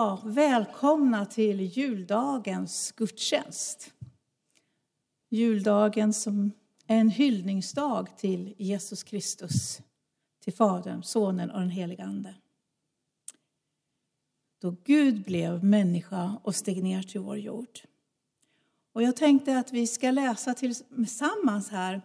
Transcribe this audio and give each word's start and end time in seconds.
Ja, 0.00 0.20
välkomna 0.24 1.26
till 1.26 1.60
juldagens 1.60 2.92
gudstjänst. 2.92 3.94
Juldagen 5.28 6.12
som 6.12 6.52
är 6.86 6.96
en 6.96 7.10
hyllningsdag 7.10 8.16
till 8.16 8.54
Jesus 8.58 9.02
Kristus, 9.02 9.80
till 10.44 10.52
Fadern, 10.52 11.02
Sonen 11.02 11.50
och 11.50 11.60
den 11.60 11.70
helige 11.70 12.04
Ande. 12.04 12.34
Då 14.58 14.76
Gud 14.84 15.24
blev 15.24 15.64
människa 15.64 16.40
och 16.42 16.54
steg 16.54 16.82
ner 16.82 17.02
till 17.02 17.20
vår 17.20 17.38
jord. 17.38 17.80
Och 18.92 19.02
jag 19.02 19.16
tänkte 19.16 19.58
att 19.58 19.72
vi 19.72 19.86
ska 19.86 20.10
läsa 20.10 20.54
tillsammans 20.54 21.70
här 21.70 22.02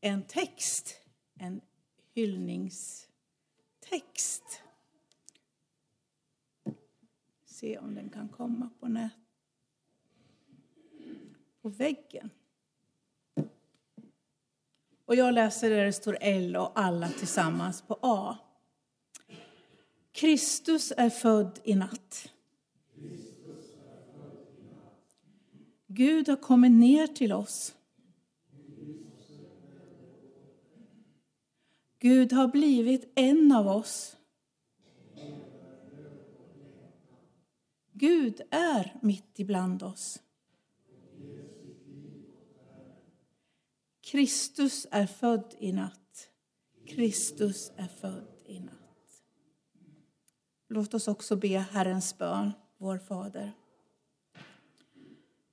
en 0.00 0.22
text, 0.22 0.94
en 1.38 1.60
hyllningstext 2.14 4.62
se 7.56 7.78
om 7.78 7.94
den 7.94 8.08
kan 8.08 8.28
komma 8.28 8.70
på 8.80 8.88
nät. 8.88 9.12
På 11.62 11.68
väggen. 11.68 12.30
Och 15.04 15.14
jag 15.14 15.34
läser 15.34 15.70
där 15.70 15.84
det 15.84 15.92
står 15.92 16.18
L 16.20 16.56
och 16.56 16.72
alla 16.74 17.08
tillsammans 17.08 17.82
på 17.82 17.98
A. 18.02 18.36
Kristus 20.12 20.92
är 20.96 21.10
född 21.10 21.60
i 21.64 21.74
natt. 21.74 22.32
Gud 25.86 26.28
har 26.28 26.36
kommit 26.36 26.72
ner 26.72 27.06
till 27.06 27.32
oss. 27.32 27.74
Gud 31.98 32.32
har 32.32 32.48
blivit 32.48 33.12
en 33.14 33.52
av 33.52 33.68
oss. 33.68 34.15
Gud 37.98 38.40
är 38.50 38.98
mitt 39.02 39.38
ibland 39.38 39.82
oss. 39.82 40.22
Kristus 44.00 44.86
är 44.90 45.06
född 45.06 45.54
i 45.58 45.72
natt. 45.72 46.30
Kristus 46.86 47.72
är 47.76 47.86
född 47.86 48.28
i 48.44 48.60
natt. 48.60 49.22
Låt 50.68 50.94
oss 50.94 51.08
också 51.08 51.36
be 51.36 51.58
Herrens 51.58 52.18
bön, 52.18 52.52
vår 52.78 52.98
Fader. 52.98 53.52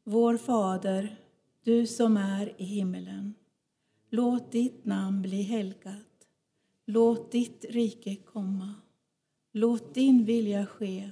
Vår 0.03 0.38
Fader, 0.38 1.15
du 1.63 1.88
som 1.88 2.17
är 2.17 2.62
i 2.62 2.63
himmelen. 2.63 3.33
Låt 4.09 4.51
ditt 4.51 4.85
namn 4.85 5.21
bli 5.21 5.41
helgat. 5.41 6.27
Låt 6.85 7.31
ditt 7.31 7.65
rike 7.69 8.15
komma. 8.15 8.75
Låt 9.51 9.94
din 9.94 10.25
vilja 10.25 10.65
ske 10.65 11.12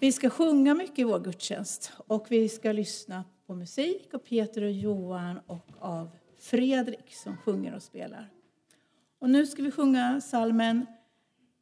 Vi 0.00 0.12
ska 0.12 0.30
sjunga 0.30 0.74
mycket 0.74 0.98
i 0.98 1.04
vår 1.04 1.20
gudstjänst 1.20 1.92
och 1.96 2.26
vi 2.28 2.48
ska 2.48 2.72
lyssna 2.72 3.24
på 3.46 3.54
musik 3.54 4.14
av 4.14 4.18
Peter 4.18 4.62
och 4.62 4.70
Johan 4.70 5.40
och 5.46 5.66
av 5.78 6.08
Fredrik 6.38 7.14
som 7.14 7.36
sjunger 7.36 7.74
och 7.74 7.82
spelar. 7.82 8.30
Och 9.18 9.30
nu 9.30 9.46
ska 9.46 9.62
vi 9.62 9.70
sjunga 9.70 10.20
salmen 10.20 10.86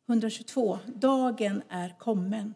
122, 0.08 0.78
Dagen 0.86 1.62
är 1.68 1.98
kommen. 1.98 2.54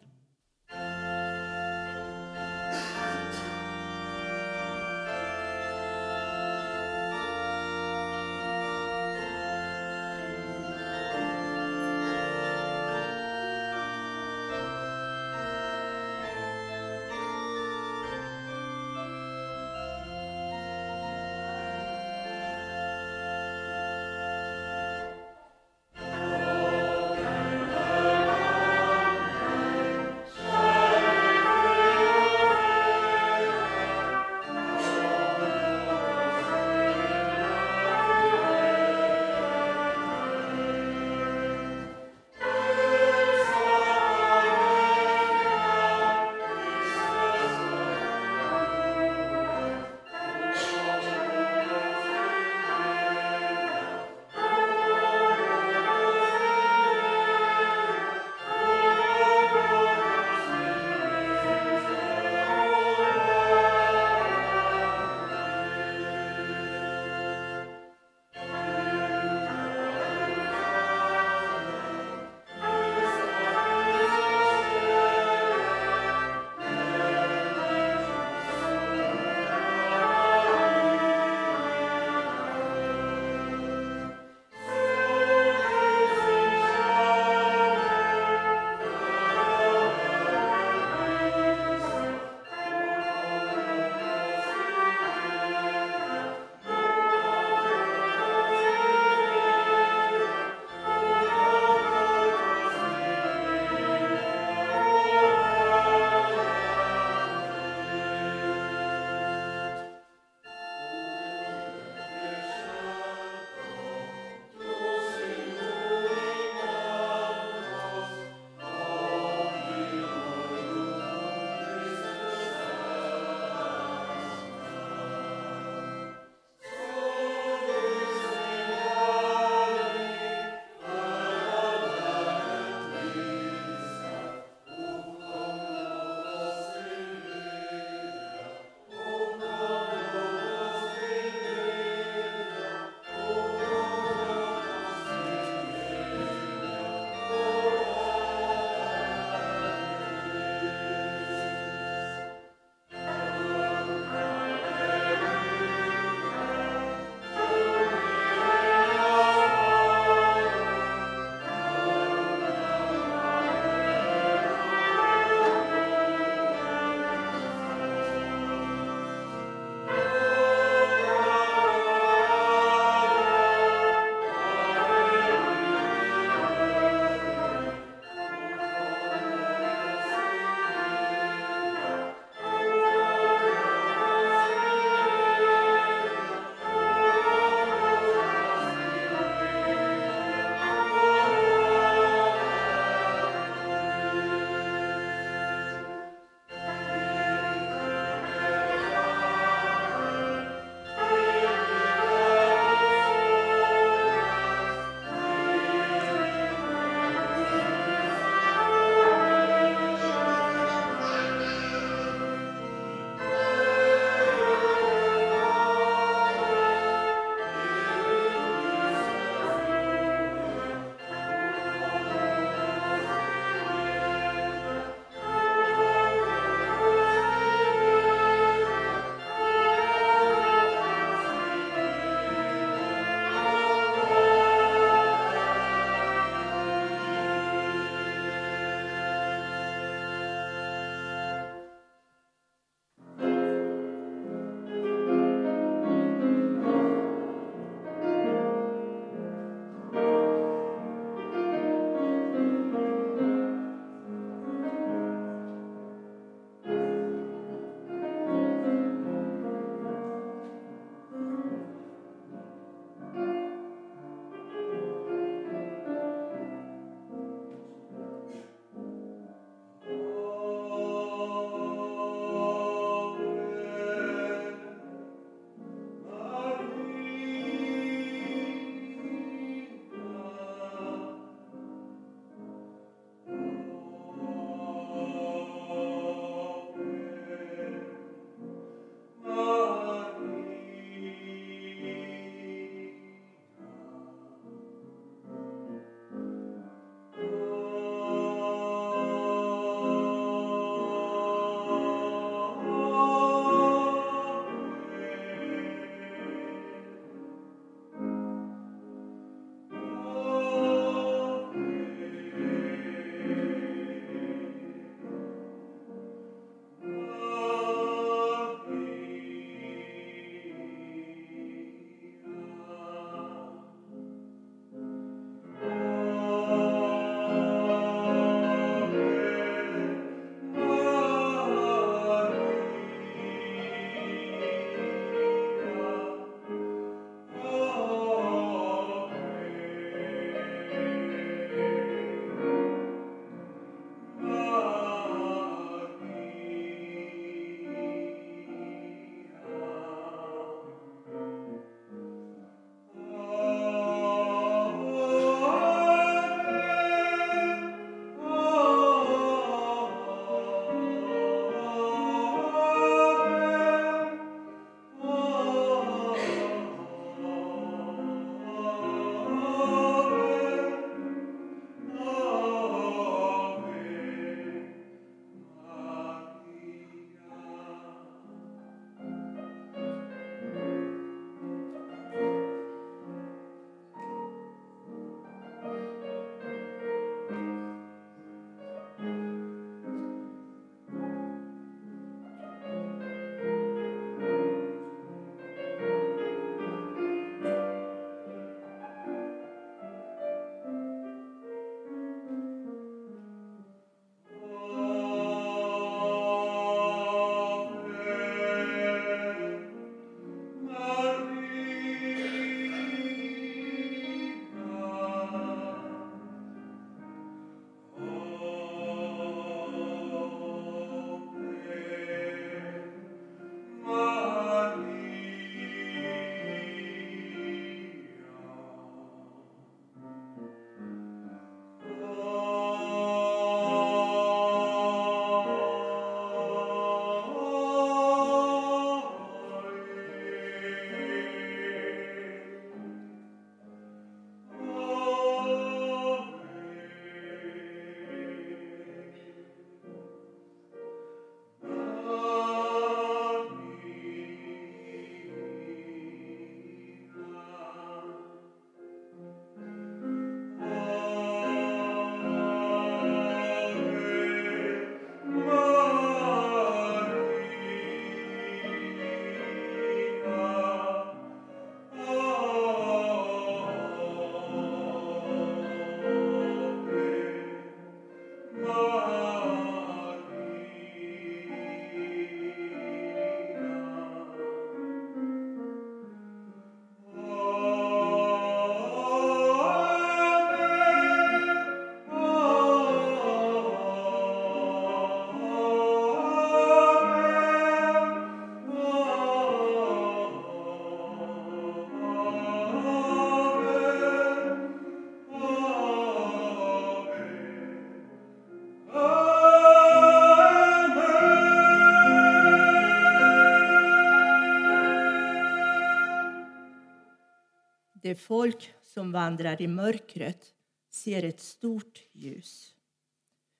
Det 518.09 518.15
folk 518.15 518.73
som 518.83 519.11
vandrar 519.11 519.61
i 519.61 519.67
mörkret 519.67 520.53
ser 520.89 521.23
ett 521.23 521.39
stort 521.39 522.01
ljus. 522.11 522.75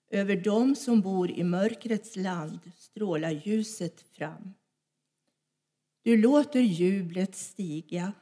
Över 0.09 0.35
dem 0.35 0.75
som 0.75 1.01
bor 1.01 1.31
i 1.31 1.43
mörkrets 1.43 2.15
land 2.15 2.59
strålar 2.77 3.31
ljuset 3.31 4.01
fram. 4.01 4.53
Du 6.01 6.17
låter 6.17 6.59
jublet 6.59 7.35
stiga, 7.35 8.13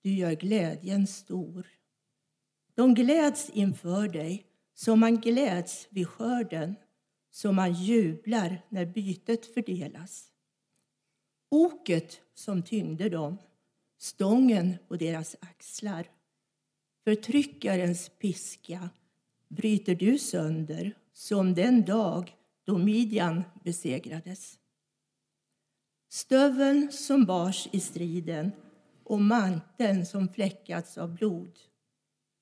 du 0.00 0.14
gör 0.14 0.32
glädjen 0.32 1.06
stor. 1.06 1.66
De 2.74 2.94
gläds 2.94 3.50
inför 3.50 4.08
dig 4.08 4.46
som 4.74 5.00
man 5.00 5.20
gläds 5.20 5.86
vid 5.90 6.08
skörden, 6.08 6.74
som 7.30 7.56
man 7.56 7.72
jublar 7.72 8.66
när 8.68 8.86
bytet 8.86 9.46
fördelas. 9.46 10.32
Oket 11.48 12.20
som 12.34 12.62
tyngde 12.62 13.08
dem, 13.08 13.38
stången 14.02 14.76
på 14.88 14.96
deras 14.96 15.36
axlar. 15.40 16.10
Förtryckarens 17.04 18.08
piska 18.08 18.90
bryter 19.48 19.94
du 19.94 20.18
sönder 20.18 20.94
som 21.12 21.54
den 21.54 21.84
dag 21.84 22.36
då 22.64 22.78
Midjan 22.78 23.42
besegrades. 23.64 24.58
Stöveln 26.08 26.92
som 26.92 27.24
bars 27.24 27.68
i 27.72 27.80
striden 27.80 28.52
och 29.04 29.20
manteln 29.20 30.06
som 30.06 30.28
fläckats 30.28 30.98
av 30.98 31.14
blod. 31.14 31.58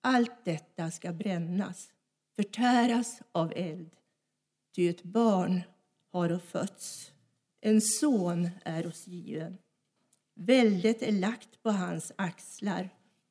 Allt 0.00 0.44
detta 0.44 0.90
ska 0.90 1.12
brännas, 1.12 1.92
förtäras 2.36 3.22
av 3.32 3.52
eld. 3.56 3.90
Ty 4.74 4.88
ett 4.88 5.02
barn 5.02 5.60
har 6.12 6.38
fötts, 6.38 7.12
en 7.60 7.80
son 7.80 8.50
är 8.64 8.86
oss 8.86 9.06
given. 9.06 9.58
Väldet 10.42 11.02
är 11.02 11.12
lagt 11.12 11.62
på 11.62 11.70
hans 11.70 12.12
axlar 12.16 12.90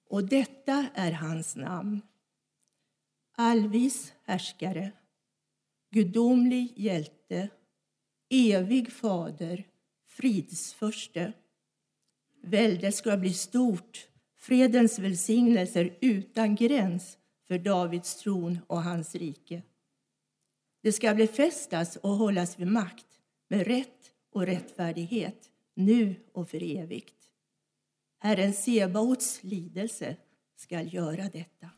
och 0.10 0.24
detta 0.24 0.88
är 0.94 1.12
hans 1.12 1.56
namn. 1.56 2.02
Allvis 3.36 4.14
härskare, 4.24 4.92
gudomlig 5.92 6.74
hjälte, 6.76 7.50
evig 8.30 8.92
fader, 8.92 9.68
fridsförste. 10.08 11.34
Väldet 12.44 12.96
ska 12.96 13.18
bli 13.18 13.34
stort, 13.34 14.08
fredens 14.38 15.00
välsignelser 15.00 15.98
utan 16.02 16.56
gräns 16.56 17.18
för 17.48 17.60
Davids 17.60 18.16
tron 18.16 18.60
och 18.68 18.84
hans 18.84 19.16
rike. 19.16 19.64
Det 20.82 20.92
ska 20.92 21.16
befästas 21.16 21.96
och 21.96 22.10
hållas 22.10 22.60
vid 22.60 22.68
makt 22.68 23.08
med 23.48 23.68
rätt 23.68 24.12
och 24.32 24.46
rättfärdighet 24.46 25.49
nu 25.80 26.16
och 26.34 26.50
för 26.50 26.78
evigt. 26.78 27.16
Herren 28.20 28.54
Sebaots 28.54 29.44
lidelse 29.44 30.16
skall 30.56 30.94
göra 30.94 31.30
detta. 31.30 31.70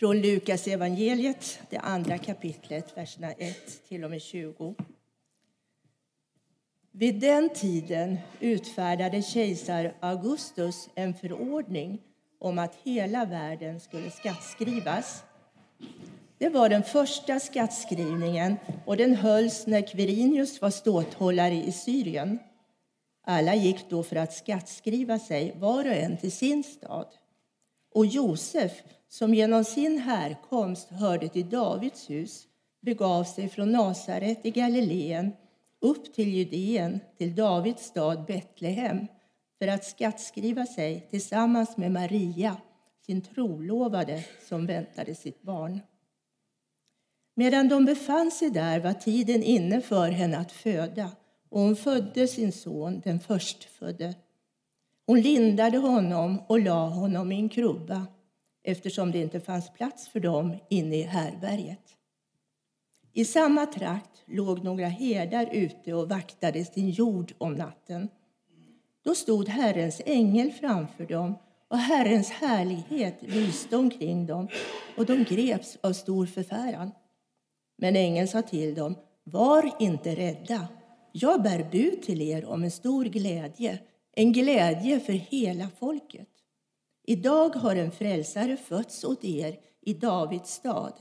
Från 0.00 0.20
Lukas 0.20 0.66
evangeliet, 0.66 1.60
det 1.70 1.78
andra 1.78 2.18
kapitlet, 2.18 2.96
verserna 2.96 3.32
1 3.32 3.88
till 3.88 4.04
och 4.04 4.10
med 4.10 4.22
20. 4.22 4.74
Vid 6.92 7.20
den 7.20 7.48
tiden 7.48 8.18
utfärdade 8.40 9.22
kejsar 9.22 9.94
Augustus 10.00 10.88
en 10.94 11.14
förordning 11.14 12.00
om 12.38 12.58
att 12.58 12.74
hela 12.82 13.24
världen 13.24 13.80
skulle 13.80 14.10
skattskrivas. 14.10 15.22
Det 16.38 16.48
var 16.48 16.68
den 16.68 16.82
första 16.82 17.40
skattskrivningen 17.40 18.56
och 18.84 18.96
den 18.96 19.14
hölls 19.14 19.66
när 19.66 19.86
Quirinius 19.86 20.60
var 20.60 20.70
ståthållare 20.70 21.54
i 21.54 21.72
Syrien. 21.72 22.38
Alla 23.22 23.54
gick 23.54 23.90
då 23.90 24.02
för 24.02 24.16
att 24.16 24.32
skattskriva 24.32 25.18
sig, 25.18 25.54
var 25.58 25.84
och 25.84 25.94
en 25.94 26.16
till 26.16 26.32
sin 26.32 26.64
stad. 26.64 27.06
Och 27.94 28.06
Josef, 28.06 28.72
som 29.10 29.34
genom 29.34 29.64
sin 29.64 29.98
härkomst 29.98 30.90
hörde 30.90 31.28
till 31.28 31.50
Davids 31.50 32.10
hus, 32.10 32.46
begav 32.80 33.24
sig 33.24 33.48
från 33.48 33.72
Nasaret 33.72 34.46
i 34.46 34.50
Galileen 34.50 35.32
upp 35.80 36.14
till 36.14 36.28
Judeen, 36.28 37.00
till 37.18 37.34
Davids 37.34 37.84
stad 37.84 38.24
Betlehem 38.24 39.06
för 39.58 39.68
att 39.68 39.84
skattskriva 39.84 40.66
sig 40.66 41.06
tillsammans 41.10 41.76
med 41.76 41.92
Maria, 41.92 42.56
sin 43.06 43.22
trolovade 43.22 44.24
som 44.48 44.66
väntade 44.66 45.14
sitt 45.14 45.42
barn. 45.42 45.80
Medan 47.34 47.68
de 47.68 47.84
befann 47.84 48.30
sig 48.30 48.50
där 48.50 48.80
var 48.80 48.92
tiden 48.92 49.42
inne 49.42 49.80
för 49.80 50.10
henne 50.10 50.38
att 50.38 50.52
föda 50.52 51.10
och 51.48 51.60
hon 51.60 51.76
födde 51.76 52.28
sin 52.28 52.52
son, 52.52 53.00
den 53.04 53.20
förstfödde. 53.20 54.14
Hon 55.06 55.20
lindade 55.20 55.78
honom 55.78 56.42
och 56.48 56.60
la 56.60 56.88
honom 56.88 57.32
i 57.32 57.36
en 57.36 57.48
krubba 57.48 58.06
eftersom 58.62 59.10
det 59.10 59.18
inte 59.18 59.40
fanns 59.40 59.70
plats 59.70 60.08
för 60.08 60.20
dem 60.20 60.56
inne 60.68 60.96
i 60.96 61.02
härberget. 61.02 61.96
I 63.12 63.24
samma 63.24 63.66
trakt 63.66 64.22
låg 64.26 64.64
några 64.64 64.86
herdar 64.86 65.48
ute 65.52 65.94
och 65.94 66.08
vaktade 66.08 66.64
sin 66.64 66.90
jord 66.90 67.32
om 67.38 67.54
natten. 67.54 68.08
Då 69.04 69.14
stod 69.14 69.48
Herrens 69.48 70.02
ängel 70.06 70.52
framför 70.52 71.06
dem 71.06 71.34
och 71.68 71.78
Herrens 71.78 72.30
härlighet 72.30 73.18
lyste 73.20 73.76
omkring 73.76 74.26
dem 74.26 74.48
och 74.96 75.06
de 75.06 75.24
greps 75.24 75.78
av 75.80 75.92
stor 75.92 76.26
förfäran. 76.26 76.90
Men 77.76 77.96
ängeln 77.96 78.28
sa 78.28 78.42
till 78.42 78.74
dem, 78.74 78.96
var 79.24 79.70
inte 79.78 80.14
rädda. 80.14 80.68
Jag 81.12 81.42
bär 81.42 81.68
bud 81.70 82.02
till 82.02 82.22
er 82.22 82.44
om 82.44 82.64
en 82.64 82.70
stor 82.70 83.04
glädje, 83.04 83.78
en 84.12 84.32
glädje 84.32 85.00
för 85.00 85.12
hela 85.12 85.68
folket. 85.78 86.28
Idag 87.10 87.54
har 87.54 87.76
en 87.76 87.90
frälsare 87.90 88.56
fötts 88.56 89.04
åt 89.04 89.24
er 89.24 89.58
i 89.80 89.94
Davids 89.94 90.52
stad. 90.52 90.92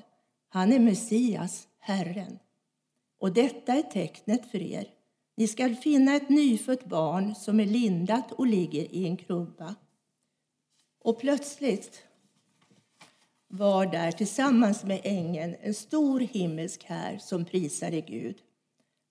Han 0.49 0.73
är 0.73 0.79
Messias, 0.79 1.67
Herren. 1.79 2.39
Och 3.19 3.33
detta 3.33 3.73
är 3.73 3.81
tecknet 3.81 4.51
för 4.51 4.61
er. 4.61 4.87
Ni 5.37 5.47
skall 5.47 5.75
finna 5.75 6.15
ett 6.15 6.29
nyfött 6.29 6.85
barn 6.85 7.35
som 7.35 7.59
är 7.59 7.65
lindat 7.65 8.31
och 8.31 8.47
ligger 8.47 8.95
i 8.95 9.05
en 9.05 9.17
krubba. 9.17 9.75
Och 10.99 11.19
plötsligt 11.19 12.03
var 13.47 13.85
där 13.85 14.11
tillsammans 14.11 14.83
med 14.83 15.01
ängeln 15.03 15.55
en 15.61 15.73
stor 15.73 16.19
himmelsk 16.19 16.83
här 16.83 17.17
som 17.17 17.45
prisade 17.45 18.01
Gud. 18.01 18.37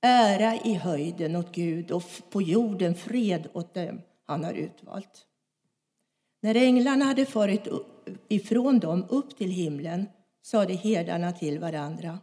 Ära 0.00 0.56
i 0.56 0.74
höjden 0.74 1.36
åt 1.36 1.54
Gud 1.54 1.90
och 1.90 2.04
på 2.30 2.42
jorden 2.42 2.94
fred 2.94 3.48
åt 3.52 3.74
dem 3.74 4.00
han 4.26 4.44
har 4.44 4.52
utvalt. 4.52 5.27
När 6.40 6.54
änglarna 6.54 7.04
hade 7.04 7.26
farit 7.26 7.68
ifrån 8.28 8.78
dem 8.78 9.06
upp 9.08 9.36
till 9.36 9.50
himlen 9.50 10.06
sade 10.42 10.74
herdarna 10.74 11.32
till 11.32 11.58
varandra 11.58 12.18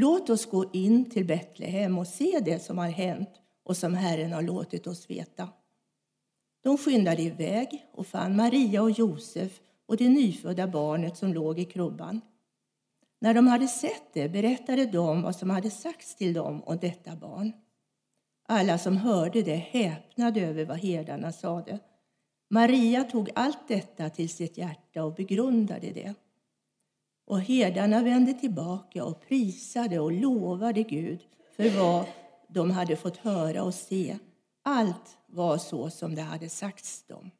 Låt 0.00 0.30
oss 0.30 0.46
gå 0.46 0.70
in 0.72 1.10
till 1.10 1.26
Betlehem 1.26 1.98
och 1.98 2.06
se 2.06 2.40
det 2.44 2.58
som 2.58 2.78
har 2.78 2.88
hänt 2.88 3.28
och 3.64 3.76
som 3.76 3.94
Herren 3.94 4.32
har 4.32 4.42
låtit 4.42 4.86
oss 4.86 5.10
veta. 5.10 5.48
De 6.62 6.78
skyndade 6.78 7.22
iväg 7.22 7.86
och 7.92 8.06
fann 8.06 8.36
Maria 8.36 8.82
och 8.82 8.90
Josef 8.90 9.60
och 9.86 9.96
det 9.96 10.08
nyfödda 10.08 10.68
barnet 10.68 11.16
som 11.16 11.34
låg 11.34 11.58
i 11.58 11.64
krubban. 11.64 12.20
När 13.20 13.34
de 13.34 13.46
hade 13.46 13.68
sett 13.68 14.14
det 14.14 14.28
berättade 14.28 14.86
de 14.86 15.22
vad 15.22 15.36
som 15.36 15.50
hade 15.50 15.70
sagts 15.70 16.16
till 16.16 16.32
dem 16.32 16.62
om 16.62 16.78
detta 16.78 17.16
barn. 17.16 17.52
Alla 18.48 18.78
som 18.78 18.96
hörde 18.96 19.42
det 19.42 19.56
häpnade 19.56 20.40
över 20.40 20.64
vad 20.64 20.78
herdarna 20.78 21.32
sade. 21.32 21.78
Maria 22.48 23.04
tog 23.04 23.30
allt 23.34 23.68
detta 23.68 24.10
till 24.10 24.28
sitt 24.28 24.58
hjärta 24.58 25.04
och 25.04 25.14
begrundade 25.14 25.90
det. 25.90 26.14
Och 27.26 27.40
herdarna 27.40 28.02
vände 28.02 28.34
tillbaka 28.34 29.04
och 29.04 29.28
prisade 29.28 29.98
och 29.98 30.12
lovade 30.12 30.82
Gud 30.82 31.20
för 31.56 31.70
vad 31.70 32.06
de 32.48 32.70
hade 32.70 32.96
fått 32.96 33.16
höra 33.16 33.62
och 33.62 33.74
se. 33.74 34.18
Allt 34.62 35.18
var 35.26 35.58
så 35.58 35.90
som 35.90 36.14
det 36.14 36.22
hade 36.22 36.48
sagts 36.48 37.02
dem. 37.06 37.30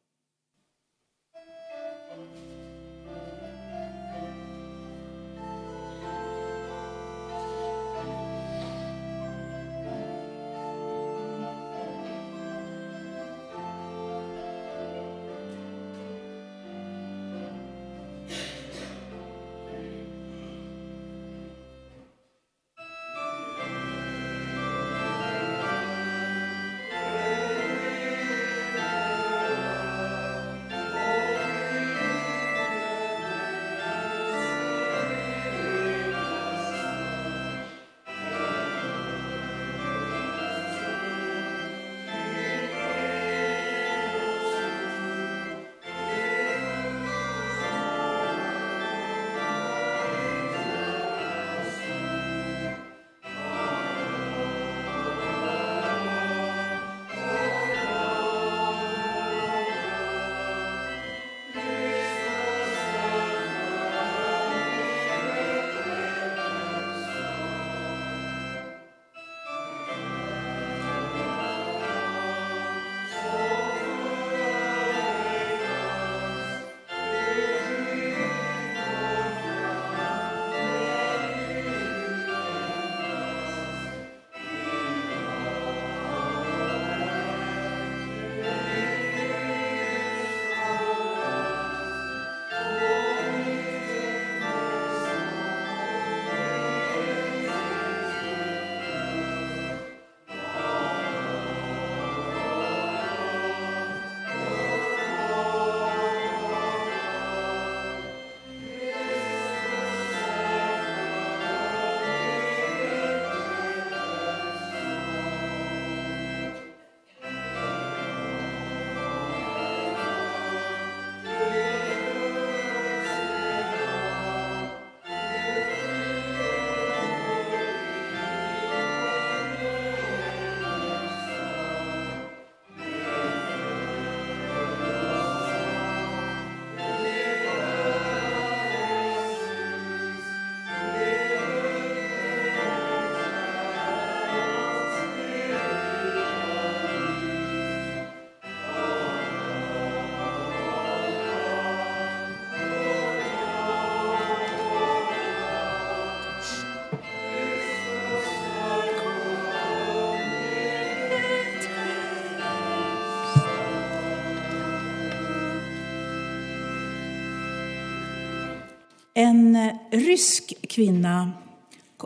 En 169.19 169.55
eh, 169.55 169.75
rysk 169.91 170.53
kvinna 170.69 171.31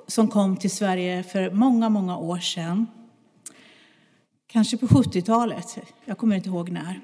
som 0.07 0.27
kom 0.27 0.57
till 0.57 0.71
Sverige 0.71 1.23
för 1.23 1.51
många, 1.51 1.89
många 1.89 2.17
år 2.17 2.39
sedan. 2.39 2.87
Kanske 4.47 4.77
på 4.77 4.87
70-talet, 4.87 5.77
jag 6.05 6.17
kommer 6.17 6.35
inte 6.35 6.49
ihåg 6.49 6.69
när. 6.69 7.01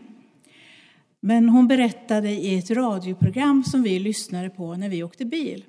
Men 1.20 1.50
hon 1.50 1.68
berättade 1.68 2.30
i 2.30 2.58
ett 2.58 2.70
radioprogram 2.70 3.64
som 3.64 3.84
vi 3.84 4.00
lyssnade 4.00 4.50
på 4.50 4.76
när 4.76 4.90
vi 4.90 5.04
åkte 5.04 5.26
bil 5.26 5.66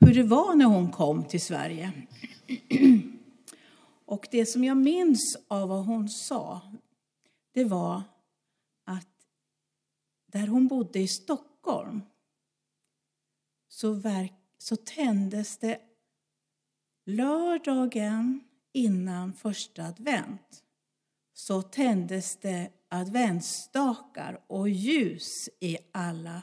hur 0.00 0.14
det 0.14 0.22
var 0.22 0.54
när 0.54 0.66
hon 0.66 0.90
kom 0.90 1.24
till 1.24 1.40
Sverige. 1.40 1.92
Och 4.06 4.26
det 4.30 4.46
som 4.46 4.64
jag 4.64 4.76
minns 4.76 5.36
av 5.48 5.68
vad 5.68 5.84
hon 5.86 6.08
sa, 6.08 6.60
det 7.54 7.64
var 7.64 8.02
att 8.86 9.08
där 10.32 10.46
hon 10.46 10.68
bodde 10.68 10.98
i 10.98 11.08
Stockholm 11.08 12.02
så, 13.78 13.92
verk, 13.92 14.32
så 14.58 14.76
tändes 14.76 15.58
det 15.58 15.80
lördagen 17.06 18.40
innan 18.72 19.32
första 19.32 19.84
advent 19.84 20.64
så 21.32 21.62
tändes 21.62 22.36
det 22.36 22.70
adventsstakar 22.88 24.44
och 24.46 24.68
ljus 24.68 25.48
i 25.60 25.78
alla 25.92 26.42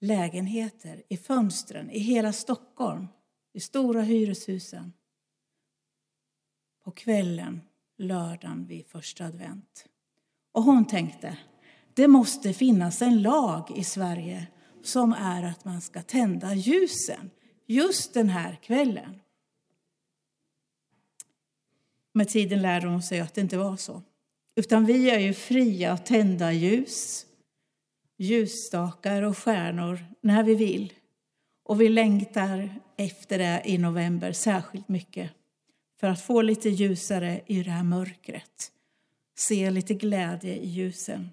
lägenheter, 0.00 1.02
i 1.08 1.16
fönstren, 1.16 1.90
i 1.90 1.98
hela 1.98 2.32
Stockholm, 2.32 3.08
i 3.52 3.60
stora 3.60 4.02
hyreshusen 4.02 4.92
på 6.84 6.90
kvällen 6.90 7.60
lördagen 7.98 8.66
vid 8.66 8.86
första 8.86 9.24
advent. 9.24 9.86
Och 10.52 10.62
hon 10.62 10.86
tänkte, 10.86 11.38
det 11.94 12.08
måste 12.08 12.52
finnas 12.52 13.02
en 13.02 13.22
lag 13.22 13.70
i 13.76 13.84
Sverige 13.84 14.46
som 14.82 15.12
är 15.12 15.42
att 15.42 15.64
man 15.64 15.80
ska 15.80 16.02
tända 16.02 16.54
ljusen 16.54 17.30
just 17.66 18.14
den 18.14 18.28
här 18.28 18.58
kvällen. 18.62 19.20
Med 22.12 22.28
tiden 22.28 22.62
lärde 22.62 22.88
hon 22.88 23.02
sig 23.02 23.20
att 23.20 23.34
det 23.34 23.40
inte 23.40 23.58
var 23.58 23.76
så. 23.76 24.02
Utan 24.54 24.86
vi 24.86 25.10
är 25.10 25.18
ju 25.18 25.34
fria 25.34 25.92
att 25.92 26.06
tända 26.06 26.52
ljus, 26.52 27.26
ljusstakar 28.18 29.22
och 29.22 29.38
stjärnor 29.38 29.98
när 30.20 30.42
vi 30.42 30.54
vill. 30.54 30.92
Och 31.64 31.80
vi 31.80 31.88
längtar 31.88 32.74
efter 32.96 33.38
det 33.38 33.62
i 33.64 33.78
november 33.78 34.32
särskilt 34.32 34.88
mycket 34.88 35.30
för 36.00 36.06
att 36.06 36.20
få 36.20 36.42
lite 36.42 36.68
ljusare 36.68 37.40
i 37.46 37.62
det 37.62 37.70
här 37.70 37.84
mörkret. 37.84 38.72
Se 39.38 39.70
lite 39.70 39.94
glädje 39.94 40.56
i 40.56 40.68
ljusen. 40.68 41.30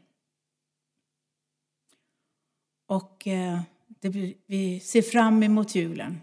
Och 2.88 3.28
eh, 3.28 3.60
det, 4.00 4.36
vi 4.46 4.80
ser 4.80 5.02
fram 5.02 5.44
emot 5.44 5.76
julen. 5.76 6.22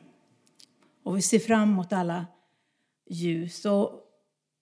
Och 1.03 1.17
vi 1.17 1.23
ser 1.23 1.39
fram 1.39 1.73
emot 1.73 1.93
alla 1.93 2.27
ljus. 3.11 3.65
Och 3.65 4.01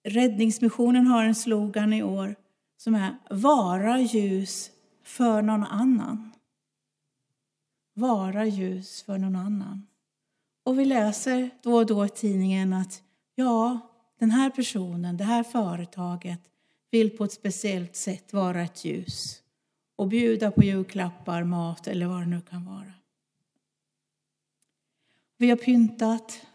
Räddningsmissionen 0.04 1.06
har 1.06 1.24
en 1.24 1.34
slogan 1.34 1.92
i 1.92 2.02
år 2.02 2.36
som 2.76 2.94
är 2.94 3.16
Vara 3.30 4.00
ljus 4.00 4.70
för 5.04 5.42
någon 5.42 5.64
annan. 5.64 6.32
Vara 7.94 8.46
ljus 8.46 9.02
för 9.02 9.18
någon 9.18 9.36
annan. 9.36 9.86
Och 10.64 10.78
vi 10.78 10.84
läser 10.84 11.50
då 11.62 11.74
och 11.74 11.86
då 11.86 12.06
i 12.06 12.08
tidningen 12.08 12.72
att 12.72 13.02
ja, 13.34 13.78
den 14.18 14.30
här 14.30 14.50
personen, 14.50 15.16
det 15.16 15.24
här 15.24 15.42
företaget 15.42 16.40
vill 16.90 17.16
på 17.16 17.24
ett 17.24 17.32
speciellt 17.32 17.96
sätt 17.96 18.32
vara 18.32 18.62
ett 18.62 18.84
ljus 18.84 19.41
och 20.02 20.08
bjuda 20.08 20.50
på 20.50 20.62
julklappar, 20.62 21.44
mat 21.44 21.86
eller 21.86 22.06
vad 22.06 22.20
det 22.20 22.26
nu 22.26 22.40
kan 22.40 22.64
vara. 22.64 22.92
Vi 25.38 25.50
har 25.50 25.56
pyntat, 25.56 26.46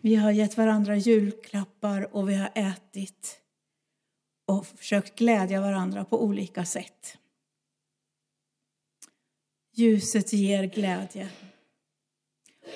vi 0.00 0.14
har 0.14 0.30
gett 0.30 0.56
varandra 0.56 0.96
julklappar 0.96 2.16
och 2.16 2.28
vi 2.28 2.34
har 2.34 2.50
ätit 2.54 3.40
och 4.46 4.66
försökt 4.66 5.18
glädja 5.18 5.60
varandra 5.60 6.04
på 6.04 6.24
olika 6.24 6.64
sätt. 6.64 7.18
Ljuset 9.74 10.32
ger 10.32 10.64
glädje. 10.64 11.30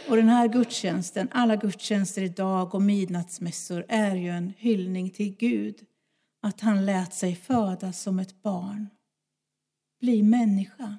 Och 0.08 0.16
den 0.16 0.28
här 0.28 0.48
gudstjänsten, 0.48 1.28
alla 1.32 1.56
gudstjänster 1.56 2.22
idag 2.22 2.74
och 2.74 2.82
midnattsmässor 2.82 3.84
är 3.88 4.16
ju 4.16 4.28
en 4.28 4.52
hyllning 4.58 5.10
till 5.10 5.36
Gud. 5.36 5.86
Att 6.42 6.60
han 6.60 6.86
lät 6.86 7.14
sig 7.14 7.36
födas 7.36 8.02
som 8.02 8.18
ett 8.18 8.42
barn, 8.42 8.88
bli 10.00 10.22
människa 10.22 10.98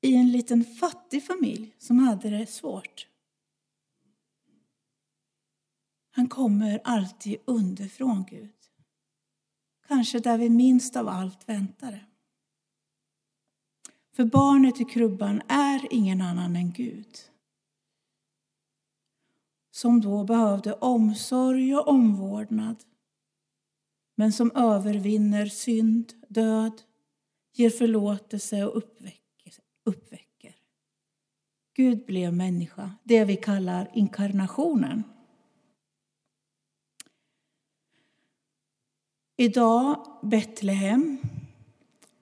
i 0.00 0.14
en 0.14 0.32
liten 0.32 0.64
fattig 0.64 1.26
familj 1.26 1.74
som 1.78 1.98
hade 1.98 2.30
det 2.30 2.46
svårt. 2.46 3.08
Han 6.10 6.28
kommer 6.28 6.80
alltid 6.84 7.36
underifrån 7.44 8.24
Gud. 8.30 8.54
Kanske 9.88 10.18
där 10.18 10.38
vi 10.38 10.50
minst 10.50 10.96
av 10.96 11.08
allt 11.08 11.48
väntade. 11.48 12.00
För 14.12 14.24
barnet 14.24 14.80
i 14.80 14.84
krubban 14.84 15.42
är 15.48 15.88
ingen 15.90 16.20
annan 16.20 16.56
än 16.56 16.72
Gud. 16.72 17.18
Som 19.70 20.00
då 20.00 20.24
behövde 20.24 20.72
omsorg 20.72 21.76
och 21.76 21.88
omvårdnad 21.88 22.84
men 24.14 24.32
som 24.32 24.50
övervinner 24.54 25.46
synd, 25.46 26.12
död, 26.28 26.82
ger 27.54 27.70
förlåtelse 27.70 28.64
och 28.64 28.76
uppväcker. 28.76 29.54
uppväcker. 29.84 30.56
Gud 31.76 32.06
blev 32.06 32.32
människa, 32.32 32.90
det 33.04 33.24
vi 33.24 33.36
kallar 33.36 33.90
inkarnationen. 33.94 35.02
Idag, 39.36 40.06
Betlehem, 40.22 41.18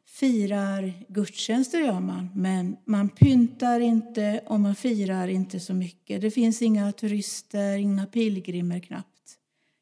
firar 0.05 1.05
gudstjänster 1.09 1.81
gör 1.81 2.01
man, 2.01 2.31
men 2.35 2.77
man 2.85 3.09
pyntar 3.09 3.81
inte 3.81 4.43
och 4.47 4.61
man 4.61 4.75
firar 4.75 5.29
inte 5.29 5.61
så 5.61 5.75
mycket. 5.75 6.21
Det 6.21 6.31
finns 6.31 6.63
inga 6.63 6.93
turister, 6.93 7.77
inga 7.77 8.07
pilgrimer 8.07 8.81
knappt, 8.81 9.39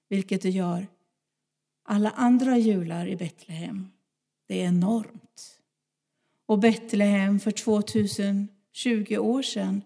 vilket 0.09 0.43
det 0.43 0.51
gör 0.51 0.87
alla 1.83 2.11
andra 2.11 2.59
jular 2.59 3.07
i 3.07 3.17
Betlehem. 3.17 3.91
Det 4.47 4.63
är 4.63 4.67
enormt. 4.67 5.30
Och 6.51 6.59
Betlehem 6.59 7.41
för 7.41 7.51
2020 7.51 9.19
år 9.19 9.43
sedan, 9.43 9.83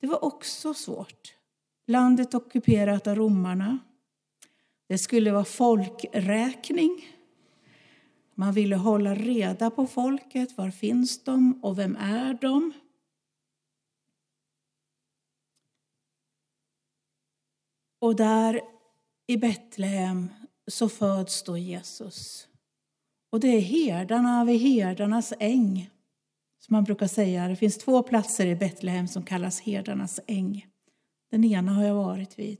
det 0.00 0.06
var 0.06 0.24
också 0.24 0.74
svårt. 0.74 1.34
Landet 1.86 2.34
ockuperat 2.34 3.06
av 3.06 3.14
romarna. 3.14 3.78
Det 4.86 4.98
skulle 4.98 5.32
vara 5.32 5.44
folkräkning. 5.44 7.06
Man 8.34 8.52
ville 8.52 8.76
hålla 8.76 9.14
reda 9.14 9.70
på 9.70 9.86
folket. 9.86 10.58
Var 10.58 10.70
finns 10.70 11.24
de 11.24 11.64
och 11.64 11.78
vem 11.78 11.96
är 11.96 12.34
de? 12.34 12.72
Och 17.98 18.16
där 18.16 18.60
i 19.26 19.36
Betlehem 19.36 20.28
så 20.66 20.88
föds 20.88 21.42
då 21.42 21.58
Jesus. 21.58 22.48
Och 23.30 23.40
det 23.40 23.48
är 23.48 23.60
herdarna 23.60 24.44
vid 24.44 24.60
herdarnas 24.60 25.32
äng, 25.38 25.90
som 26.68 26.74
man 26.74 26.84
brukar 26.84 27.06
säga. 27.06 27.48
Det 27.48 27.56
finns 27.56 27.78
två 27.78 28.02
platser 28.02 28.46
i 28.46 28.56
Betlehem 28.56 29.08
som 29.08 29.22
kallas 29.22 29.60
herdarnas 29.60 30.20
äng. 30.26 30.66
Den 31.30 31.44
ena 31.44 31.72
har 31.72 31.84
jag 31.84 31.94
varit 31.94 32.38
vid. 32.38 32.58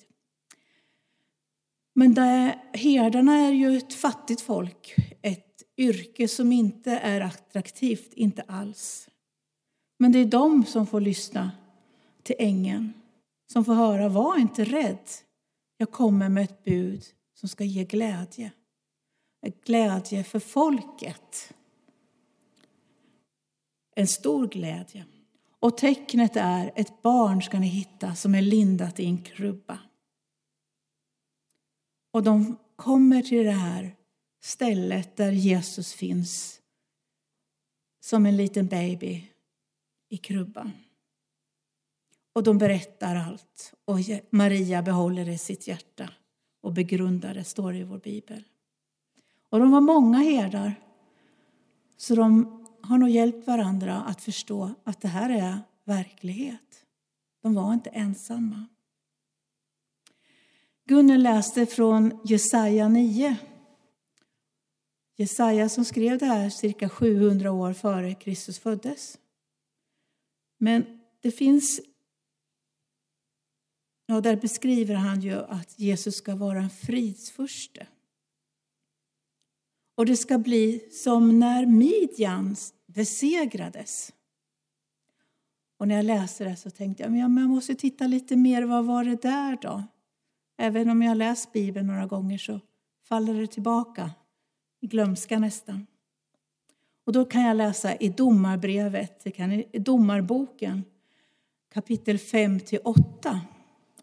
Men 1.95 2.15
där, 2.15 2.63
herdarna 2.73 3.37
är 3.37 3.53
ju 3.53 3.77
ett 3.77 3.95
fattigt 3.95 4.41
folk, 4.41 4.95
ett 5.23 5.63
yrke 5.77 6.29
som 6.29 6.53
inte 6.53 6.91
är 6.93 7.21
attraktivt, 7.21 8.15
inte 8.15 8.43
alls. 8.43 9.09
Men 9.99 10.13
det 10.13 10.19
är 10.19 10.27
de 10.27 10.65
som 10.65 10.87
får 10.87 11.01
lyssna 11.01 11.51
till 12.23 12.37
ängeln, 12.39 12.93
som 13.53 13.65
får 13.65 13.75
höra, 13.75 14.09
var 14.09 14.39
inte 14.39 14.65
rädd. 14.65 15.09
Jag 15.77 15.91
kommer 15.91 16.29
med 16.29 16.45
ett 16.45 16.65
bud 16.65 17.05
som 17.35 17.49
ska 17.49 17.65
ge 17.65 17.85
glädje. 17.85 18.53
Glädje 19.65 20.25
för 20.25 20.41
folket. 20.41 21.55
En 23.99 24.07
stor 24.07 24.47
glädje. 24.47 25.05
Och 25.61 25.77
tecknet 25.77 26.37
är 26.37 26.73
ett 26.77 27.03
barn 27.03 27.43
ska 27.43 27.59
ni 27.59 27.67
hitta 27.67 28.15
som 28.15 28.35
är 28.35 28.43
lindat 28.43 29.01
i 29.01 29.05
en 29.05 29.23
krubba. 29.23 29.79
Och 32.11 32.23
de 32.23 32.57
kommer 32.77 33.23
till 33.23 33.45
det 33.45 33.51
här 33.51 33.97
stället 34.41 35.17
där 35.17 35.33
Jesus 35.33 35.93
finns 35.93 36.61
som 38.01 38.27
en 38.27 38.37
liten 38.37 38.67
baby 38.67 39.31
i 40.09 40.17
krubban. 40.17 40.73
Och 42.33 42.43
de 42.43 42.59
berättar 42.59 43.17
allt 43.17 43.75
och 43.85 43.99
Maria 44.31 44.83
behåller 44.83 45.25
det 45.25 45.33
i 45.33 45.39
sitt 45.39 45.67
hjärta 45.67 46.11
och 46.61 46.73
begrundar 46.73 47.35
det, 47.35 47.45
står 47.45 47.73
det 47.73 47.79
i 47.79 47.85
vår 47.85 47.99
bibel. 47.99 48.45
Och 49.49 49.59
de 49.59 49.71
var 49.71 49.81
många 49.81 50.19
herdar, 50.19 50.75
så 51.97 52.15
de 52.15 52.58
har 52.83 52.99
nog 52.99 53.09
hjälpt 53.09 53.47
varandra 53.47 54.03
att 54.03 54.23
förstå 54.23 54.75
att 54.85 55.01
det 55.01 55.09
här 55.09 55.31
är 55.31 55.59
verklighet. 55.85 56.85
De 57.43 57.55
var 57.55 57.75
inte 57.75 57.91
ensamma. 57.91 58.67
Gunnel 60.85 61.23
läste 61.23 61.67
från 61.67 62.21
Jesaja 62.25 62.89
9. 62.89 63.37
Jesaja 65.17 65.69
som 65.69 65.85
skrev 65.85 66.19
det 66.19 66.27
här 66.27 66.51
cirka 66.51 66.89
700 66.89 67.53
år 67.53 67.73
före 67.73 68.15
Kristus 68.15 68.59
föddes. 68.59 69.19
Men 70.59 71.01
det 71.21 71.31
finns... 71.31 71.81
Ja, 74.07 74.21
där 74.21 74.37
beskriver 74.37 74.95
han 74.95 75.21
ju 75.21 75.35
att 75.35 75.79
Jesus 75.79 76.17
ska 76.17 76.37
vara 76.37 76.59
en 76.59 76.71
fridsfurste. 76.71 77.87
Och 79.99 80.07
det 80.07 80.17
ska 80.17 80.39
bli 80.39 80.89
som 80.91 81.39
när 81.39 81.67
Midjan 81.67 82.57
besegrades. 82.87 84.13
Och 85.79 85.89
när 85.89 85.95
jag 85.95 86.05
läste 86.05 86.45
det 86.45 86.57
så 86.57 86.71
tänkte 86.71 87.03
jag 87.03 87.13
men 87.13 87.21
jag 87.21 87.31
måste 87.31 87.75
titta 87.75 88.07
lite 88.07 88.37
mer. 88.37 88.63
Vad 88.63 88.85
var 88.85 89.05
det 89.05 89.23
där 89.23 89.59
då? 89.63 89.83
Även 90.59 90.91
om 90.91 91.03
jag 91.03 91.17
läst 91.17 91.53
Bibeln 91.53 91.87
några 91.87 92.07
gånger 92.07 92.39
så 92.39 92.61
faller 93.09 93.35
det 93.35 93.47
tillbaka 93.47 94.11
i 94.81 94.87
glömska 94.87 95.39
nästan. 95.39 95.87
Och 97.07 97.13
då 97.13 97.25
kan 97.25 97.43
jag 97.43 97.57
läsa 97.57 97.97
i 97.97 98.09
domarbrevet, 98.09 99.25
det 99.25 99.31
kan, 99.31 99.53
i 99.53 99.79
domarboken 99.79 100.85
kapitel 101.73 102.19
5 102.19 102.61
8. 102.85 103.41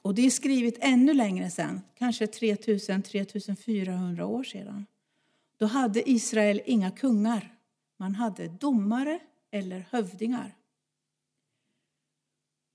Och 0.02 0.16
det 0.16 0.26
är 0.26 0.30
skrivet 0.30 0.76
ännu 0.80 1.14
längre 1.14 1.50
sedan, 1.50 1.82
kanske 1.98 2.26
3000-3400 2.26 4.22
år 4.22 4.44
sedan. 4.44 4.86
Då 5.58 5.66
hade 5.66 6.10
Israel 6.10 6.62
inga 6.66 6.92
kungar. 6.92 7.58
Man 7.98 8.16
hade 8.16 8.48
domare 8.48 9.20
eller 9.52 9.88
hövdingar. 9.92 10.56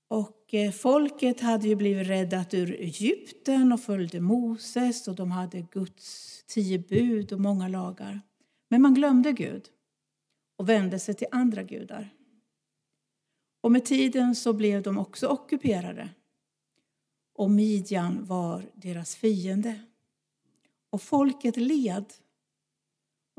Och 0.07 0.53
eh, 0.53 0.71
folket 0.71 1.41
hade 1.41 1.67
ju 1.67 1.75
blivit 1.75 2.07
räddat 2.07 2.53
ur 2.53 2.71
Egypten 2.71 3.71
och 3.71 3.81
följde 3.81 4.19
Moses 4.19 5.07
och 5.07 5.15
de 5.15 5.31
hade 5.31 5.61
Guds 5.61 6.43
tio 6.47 6.79
bud 6.79 7.33
och 7.33 7.39
många 7.39 7.67
lagar. 7.67 8.21
Men 8.69 8.81
man 8.81 8.93
glömde 8.93 9.31
Gud 9.31 9.69
och 10.57 10.69
vände 10.69 10.99
sig 10.99 11.15
till 11.15 11.27
andra 11.31 11.63
gudar. 11.63 12.09
Och 13.61 13.71
med 13.71 13.85
tiden 13.85 14.35
så 14.35 14.53
blev 14.53 14.81
de 14.81 14.97
också 14.97 15.27
ockuperade. 15.27 16.09
Och 17.33 17.51
Midjan 17.51 18.25
var 18.25 18.63
deras 18.73 19.15
fiende. 19.15 19.79
Och 20.89 21.01
folket 21.01 21.57
led. 21.57 22.05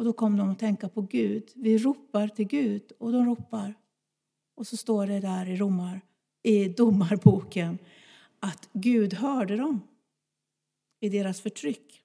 Och 0.03 0.07
då 0.07 0.13
kom 0.13 0.37
de 0.37 0.51
att 0.51 0.59
tänka 0.59 0.89
på 0.89 1.03
Gud. 1.03 1.53
Vi 1.55 1.79
ropar 1.79 2.29
till 2.29 2.47
Gud 2.47 2.93
och 2.99 3.13
de 3.13 3.27
ropar. 3.27 3.75
Och 4.55 4.67
så 4.67 4.77
står 4.77 5.07
det 5.07 5.21
där 5.21 5.49
i, 5.49 5.57
Romar, 5.57 6.01
i 6.43 6.69
domarboken 6.69 7.79
att 8.41 8.69
Gud 8.73 9.15
hörde 9.15 9.57
dem 9.57 9.81
i 11.01 11.09
deras 11.09 11.41
förtryck. 11.41 12.03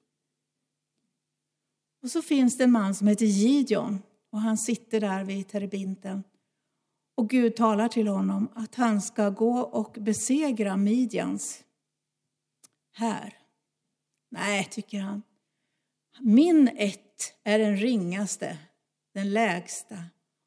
Och 2.03 2.09
så 2.09 2.21
finns 2.21 2.57
det 2.57 2.63
en 2.63 2.71
man 2.71 2.95
som 2.95 3.07
heter 3.07 3.25
Gideon 3.25 4.01
och 4.29 4.41
han 4.41 4.57
sitter 4.57 4.99
där 5.01 5.23
vid 5.23 5.47
terebinten 5.47 6.23
och 7.15 7.29
Gud 7.29 7.55
talar 7.55 7.87
till 7.87 8.07
honom 8.07 8.49
att 8.55 8.75
han 8.75 9.01
ska 9.01 9.29
gå 9.29 9.59
och 9.59 9.97
besegra 9.99 10.77
Midjans 10.77 11.63
här. 12.91 13.37
Nej, 14.29 14.67
tycker 14.71 14.99
han. 14.99 15.21
Min 16.19 16.67
ett 16.67 17.06
är 17.43 17.59
den 17.59 17.77
ringaste, 17.77 18.57
den 19.13 19.33
lägsta 19.33 19.97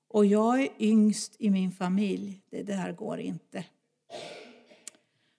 och 0.09 0.27
jag 0.27 0.63
är 0.63 0.69
yngst 0.79 1.37
i 1.39 1.51
min 1.51 1.73
familj. 1.73 2.43
Det 2.51 2.63
där 2.63 2.93
går 2.93 3.21
inte. 3.21 3.65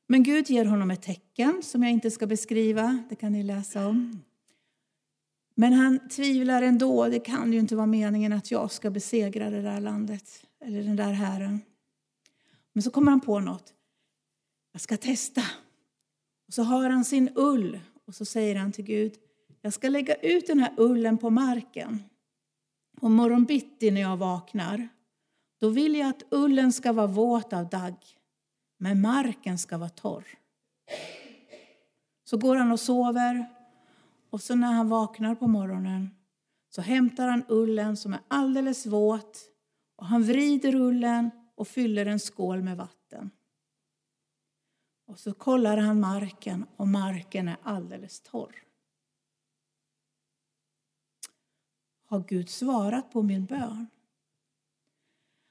Men 0.07 0.23
Gud 0.23 0.49
ger 0.49 0.65
honom 0.65 0.91
ett 0.91 1.01
tecken 1.01 1.61
som 1.63 1.83
jag 1.83 1.91
inte 1.91 2.11
ska 2.11 2.27
beskriva. 2.27 3.03
Det 3.09 3.15
kan 3.15 3.31
ni 3.31 3.43
läsa 3.43 3.87
om. 3.87 4.21
Men 5.55 5.73
han 5.73 6.09
tvivlar 6.09 6.61
ändå. 6.61 7.07
Det 7.07 7.19
kan 7.19 7.53
ju 7.53 7.59
inte 7.59 7.75
vara 7.75 7.85
meningen 7.85 8.33
att 8.33 8.51
jag 8.51 8.71
ska 8.71 8.89
besegra 8.89 9.49
det 9.49 9.61
där 9.61 9.79
landet 9.79 10.45
eller 10.65 10.83
den 10.83 10.95
där 10.95 11.11
herren. 11.11 11.61
Men 12.73 12.83
så 12.83 12.91
kommer 12.91 13.11
han 13.11 13.21
på 13.21 13.39
något. 13.39 13.73
Jag 14.71 14.81
ska 14.81 14.97
testa. 14.97 15.43
Och 16.47 16.53
så 16.53 16.63
har 16.63 16.89
han 16.89 17.05
sin 17.05 17.29
ull 17.35 17.79
och 18.07 18.15
så 18.15 18.25
säger 18.25 18.55
han 18.55 18.71
till 18.71 18.85
Gud, 18.85 19.13
jag 19.61 19.73
ska 19.73 19.89
lägga 19.89 20.15
ut 20.15 20.47
den 20.47 20.59
här 20.59 20.73
ullen 20.77 21.17
på 21.17 21.29
marken. 21.29 22.03
Och 23.01 23.11
morgonbitti 23.11 23.91
när 23.91 24.01
jag 24.01 24.17
vaknar, 24.17 24.87
då 25.59 25.69
vill 25.69 25.95
jag 25.95 26.09
att 26.09 26.23
ullen 26.29 26.73
ska 26.73 26.93
vara 26.93 27.07
våt 27.07 27.53
av 27.53 27.69
dagg, 27.69 27.97
men 28.77 29.01
marken 29.01 29.57
ska 29.57 29.77
vara 29.77 29.89
torr. 29.89 30.27
Så 32.23 32.37
går 32.37 32.55
han 32.55 32.71
och 32.71 32.79
sover 32.79 33.45
och 34.29 34.41
så 34.41 34.55
när 34.55 34.71
han 34.71 34.89
vaknar 34.89 35.35
på 35.35 35.47
morgonen 35.47 36.09
så 36.69 36.81
hämtar 36.81 37.27
han 37.27 37.43
ullen 37.47 37.97
som 37.97 38.13
är 38.13 38.19
alldeles 38.27 38.85
våt 38.85 39.39
och 39.95 40.05
han 40.05 40.23
vrider 40.23 40.75
ullen 40.75 41.31
och 41.55 41.67
fyller 41.67 42.05
en 42.05 42.19
skål 42.19 42.61
med 42.61 42.77
vatten. 42.77 43.31
Och 45.07 45.19
så 45.19 45.33
kollar 45.33 45.77
han 45.77 45.99
marken 45.99 46.65
och 46.75 46.87
marken 46.87 47.47
är 47.47 47.57
alldeles 47.63 48.21
torr. 48.21 48.55
Har 52.11 52.19
Gud 52.27 52.49
svarat 52.49 53.11
på 53.11 53.21
min 53.21 53.45
bön? 53.45 53.87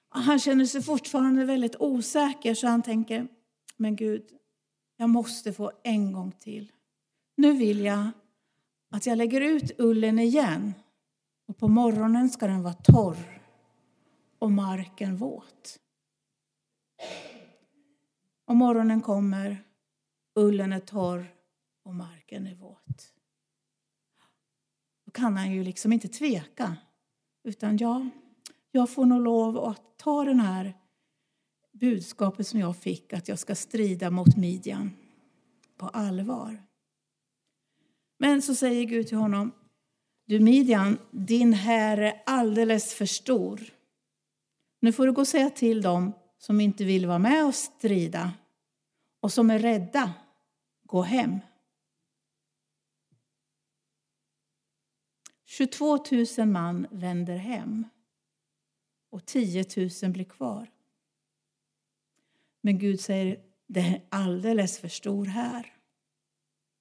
Han 0.09 0.39
känner 0.39 0.65
sig 0.65 0.83
fortfarande 0.83 1.45
väldigt 1.45 1.77
osäker 1.77 2.55
så 2.55 2.67
han 2.67 2.83
tänker, 2.83 3.29
men 3.77 3.97
Gud, 3.97 4.25
jag 4.97 5.11
måste 5.11 5.53
få 5.53 5.73
en 5.83 6.13
gång 6.13 6.33
till. 6.33 6.73
Nu 7.37 7.53
vill 7.53 7.81
jag 7.81 8.11
att 8.91 9.07
jag 9.07 9.19
lägger 9.19 9.41
ut 9.41 9.73
ullen 9.79 10.19
igen 10.19 10.75
och 11.49 11.57
på 11.59 11.69
morgonen 11.69 12.31
ska 12.31 12.47
den 12.47 12.63
vara 12.63 12.75
torr 12.75 13.43
och 14.39 14.53
marken 14.53 15.17
våt. 15.17 15.79
Och 18.47 18.57
morgonen 18.57 19.01
kommer, 19.01 19.65
ullen 20.35 20.73
är 20.73 20.81
torr 20.81 21.35
och 21.85 21.95
marken 21.95 22.47
är 22.47 22.55
våt. 22.55 23.20
Då 25.11 25.15
kan 25.15 25.37
han 25.37 25.53
ju 25.53 25.65
liksom 25.65 25.93
inte 25.93 26.09
tveka. 26.09 26.77
Utan 27.45 27.77
ja, 27.77 28.09
jag 28.71 28.91
får 28.91 29.07
nog 29.07 29.23
lov 29.23 29.59
att 29.59 29.99
ta 29.99 30.25
den 30.25 30.41
här 30.41 30.75
budskapet 31.73 32.47
som 32.47 32.61
jag 32.61 32.77
fick 32.77 33.13
att 33.13 33.29
jag 33.29 33.39
ska 33.39 33.55
strida 33.55 34.11
mot 34.11 34.37
midjan 34.37 34.91
på 35.77 35.89
allvar. 35.89 36.63
Men 38.19 38.43
så 38.43 38.55
säger 38.55 38.85
Gud 38.85 39.09
till 39.09 39.17
honom, 39.17 39.53
du 40.27 40.41
Midjan, 40.41 40.99
din 41.11 41.53
här 41.53 41.99
är 41.99 42.23
alldeles 42.27 42.95
för 42.95 43.07
stor. 43.07 43.61
Nu 44.81 44.93
får 44.93 45.07
du 45.07 45.13
gå 45.13 45.21
och 45.21 45.29
säga 45.29 45.51
till 45.51 45.83
dem 45.83 46.13
som 46.39 46.61
inte 46.61 46.85
vill 46.85 47.07
vara 47.07 47.19
med 47.19 47.47
och 47.47 47.55
strida 47.55 48.33
och 49.21 49.33
som 49.33 49.51
är 49.51 49.59
rädda, 49.59 50.13
gå 50.85 51.03
hem. 51.03 51.41
22 55.61 55.99
000 56.39 56.49
man 56.49 56.87
vänder 56.91 57.37
hem 57.37 57.87
och 59.11 59.27
10 59.27 59.65
000 60.03 60.13
blir 60.13 60.25
kvar. 60.25 60.71
Men 62.61 62.79
Gud 62.79 63.01
säger, 63.01 63.41
det 63.67 63.81
är 63.81 64.03
alldeles 64.09 64.79
för 64.79 64.89
stor 64.89 65.27
här. 65.27 65.75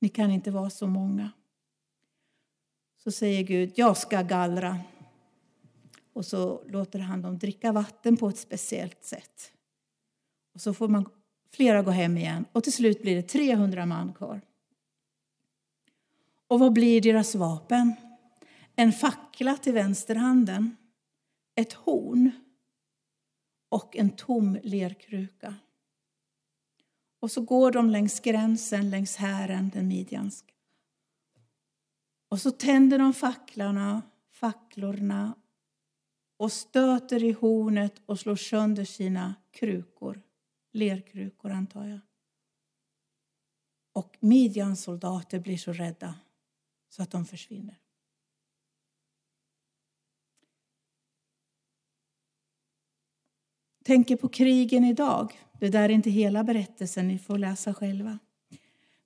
Ni 0.02 0.10
kan 0.10 0.32
inte 0.32 0.52
vara 0.52 0.70
så 0.70 0.88
många. 0.88 1.32
Så 3.04 3.12
säger 3.12 3.44
Gud, 3.44 3.72
jag 3.76 3.98
ska 3.98 4.22
gallra 4.22 4.80
och 6.14 6.26
så 6.26 6.64
låter 6.68 7.00
han 7.00 7.22
dem 7.22 7.38
dricka 7.38 7.72
vatten 7.72 8.18
på 8.18 8.30
ett 8.30 8.38
speciellt 8.38 9.04
sätt. 9.04 9.52
Och 10.54 10.62
så 10.62 10.74
får 10.74 10.88
man 10.88 11.10
flera 11.52 11.82
gå 11.82 11.92
hem 11.92 12.18
igen 12.18 12.46
och 12.52 12.64
till 12.64 12.74
slut 12.74 13.02
blir 13.02 13.16
det 13.16 13.24
300 13.24 13.86
man 13.86 14.14
kvar. 14.14 14.42
Och 16.48 16.60
vad 16.60 16.74
blir 16.74 17.02
deras 17.02 17.36
vapen? 17.36 17.96
En 18.80 18.94
fackla 18.94 19.58
till 19.58 19.74
vänsterhanden, 19.74 20.78
ett 21.56 21.74
horn 21.74 22.32
och 23.70 23.98
en 23.98 24.10
tom 24.10 24.58
lerkruka. 24.64 25.56
Och 27.20 27.32
så 27.32 27.42
går 27.42 27.72
de 27.72 27.90
längs 27.90 28.20
gränsen, 28.20 28.90
längs 28.90 29.16
hären, 29.16 29.70
den 29.74 29.88
midjansk. 29.88 30.56
Och 32.30 32.42
så 32.42 32.52
tänder 32.52 33.00
de 33.00 33.14
facklarna, 33.14 34.02
facklorna 34.32 35.36
och 36.38 36.52
stöter 36.52 37.24
i 37.24 37.32
hornet 37.32 38.02
och 38.06 38.20
slår 38.20 38.36
sönder 38.36 38.86
sina 38.86 39.36
krukor. 39.52 40.22
Lerkrukor, 40.72 41.52
antar 41.52 41.86
jag. 41.86 42.00
Och 43.94 44.18
Midjans 44.20 44.84
soldater 44.84 45.40
blir 45.40 45.58
så 45.58 45.74
rädda 45.74 46.16
så 46.90 47.04
att 47.04 47.12
de 47.12 47.26
försvinner. 47.26 47.80
Tänker 53.90 54.16
på 54.16 54.30
krigen 54.30 54.86
idag. 54.86 55.40
Det 55.60 55.70
där 55.70 55.84
är 55.84 55.90
inte 55.90 56.10
hela 56.10 56.44
berättelsen, 56.44 57.08
ni 57.08 57.20
får 57.20 57.38
läsa 57.38 57.74
själva. 57.74 58.20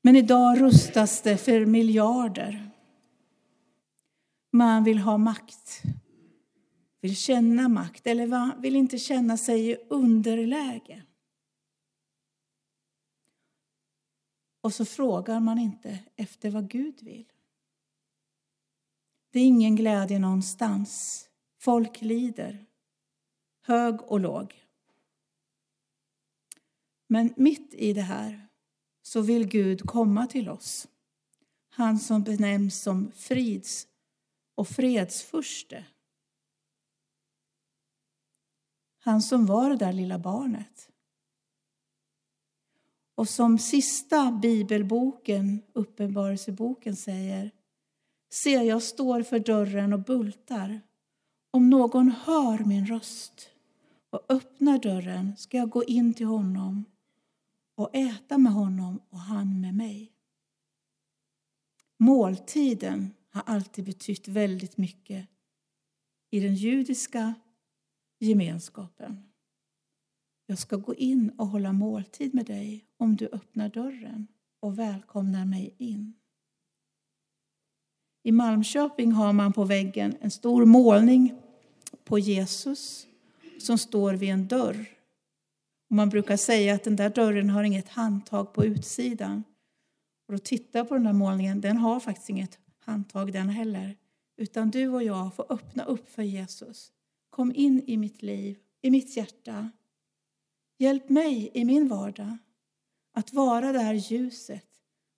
Men 0.02 0.16
idag 0.16 0.62
rustas 0.62 1.22
det 1.22 1.38
för 1.38 1.66
miljarder. 1.66 2.70
Man 4.52 4.84
vill 4.84 4.98
ha 4.98 5.18
makt, 5.18 5.82
vill 7.02 7.16
känna 7.16 7.68
makt 7.68 8.08
eller 8.08 8.62
vill 8.62 8.76
inte 8.76 8.98
känna 8.98 9.38
sig 9.38 9.70
i 9.70 9.78
underläge. 9.90 11.04
Och 14.62 14.74
så 14.74 14.86
frågar 14.86 15.40
man 15.40 15.60
inte 15.60 16.00
efter 16.16 16.50
vad 16.50 16.70
Gud 16.70 17.02
vill. 17.02 17.26
Det 19.32 19.40
är 19.40 19.46
ingen 19.46 19.76
glädje 19.76 20.20
någonstans. 20.20 21.26
Folk 21.60 22.02
lider, 22.02 22.66
hög 23.62 24.02
och 24.02 24.20
låg. 24.20 24.62
Men 27.14 27.34
mitt 27.38 27.74
i 27.74 27.93
det 27.93 28.01
här 28.01 28.47
så 29.01 29.22
vill 29.22 29.47
Gud 29.47 29.82
komma 29.82 30.28
till 30.28 30.49
oss. 30.49 30.88
Han 31.70 31.99
som 31.99 32.24
benämns 32.24 32.82
som 32.82 33.11
frids 33.11 33.88
och 34.55 34.68
fredsfurste. 34.68 35.86
Han 38.99 39.22
som 39.22 39.45
var 39.45 39.70
det 39.70 39.76
där 39.76 39.93
lilla 39.93 40.20
barnet. 40.20 40.89
Och 43.16 43.30
som 43.30 43.57
sista 43.57 44.32
bibelboken, 44.32 45.61
Uppenbarelseboken, 45.74 46.95
säger 46.95 47.51
Se, 48.30 48.49
jag 48.49 48.84
står 48.84 49.24
för 49.24 49.39
dörren 49.39 49.93
och 49.93 50.03
bultar. 50.03 50.82
Om 51.51 51.70
någon 51.70 52.11
hör 52.11 52.66
min 52.66 52.86
röst 52.86 53.49
och 54.09 54.26
öppnar 54.30 54.78
dörren 54.78 55.38
ska 55.38 55.57
jag 55.57 55.70
gå 55.70 55.84
in 55.84 56.14
till 56.14 56.26
honom 56.26 56.86
och 57.76 57.95
äta 57.95 58.38
med 58.38 58.53
honom 58.53 58.99
och 59.09 59.19
han 59.19 59.61
med 59.61 59.76
mig. 59.76 60.11
Måltiden 61.99 63.13
har 63.30 63.41
alltid 63.45 63.86
betytt 63.86 64.28
väldigt 64.28 64.78
mycket 64.78 65.28
i 66.30 66.39
den 66.39 66.55
judiska 66.55 67.34
gemenskapen. 68.19 69.30
Jag 70.45 70.57
ska 70.57 70.76
gå 70.76 70.95
in 70.95 71.30
och 71.30 71.47
hålla 71.47 71.74
måltid 71.74 72.34
med 72.34 72.45
dig 72.45 72.86
om 72.97 73.15
du 73.15 73.28
öppnar 73.28 73.69
dörren 73.69 74.28
och 74.59 74.80
välkomnar 74.80 75.45
mig 75.45 75.76
in. 75.78 76.13
I 78.24 78.32
Malmköping 78.32 79.11
har 79.11 79.34
man 79.34 79.53
på 79.53 79.63
väggen 79.63 80.15
en 80.21 80.32
stor 80.32 80.65
målning 80.65 81.34
på 82.03 82.19
Jesus 82.19 83.07
som 83.59 83.78
står 83.78 84.13
vid 84.13 84.30
en 84.30 84.47
dörr 84.47 84.93
man 85.96 86.10
brukar 86.10 86.38
säga 86.38 86.76
att 86.76 86.84
den 86.84 86.96
där 86.96 87.10
dörren 87.10 87.50
har 87.50 87.64
inget 87.64 87.89
handtag 87.89 88.54
på 88.54 88.66
utsidan. 88.66 89.44
Och 90.28 90.34
då 90.34 90.39
tittar 90.39 90.80
jag 90.80 90.88
på 90.88 90.94
den 90.94 91.04
där 91.04 91.14
målningen, 91.14 91.62
den 91.62 91.78
har 91.78 92.00
faktiskt 92.00 92.30
inget 92.30 92.60
handtag 92.80 93.34
den 93.34 93.50
heller. 93.50 93.98
Utan 94.38 94.72
du 94.72 94.88
och 94.88 95.04
jag 95.04 95.36
får 95.36 95.54
öppna 95.54 95.84
upp 95.84 96.10
för 96.10 96.24
Jesus. 96.24 96.91
Kom 97.30 97.56
in 97.56 97.84
i 97.88 97.98
mitt 97.98 98.22
liv, 98.22 98.58
i 98.82 98.91
mitt 98.91 99.18
hjärta. 99.18 99.72
Hjälp 100.78 101.10
mig 101.10 101.52
i 101.54 101.66
min 101.66 101.88
vardag 101.88 102.38
att 103.14 103.34
vara 103.34 103.72
det 103.72 103.80
här 103.80 103.94
ljuset, 103.94 104.68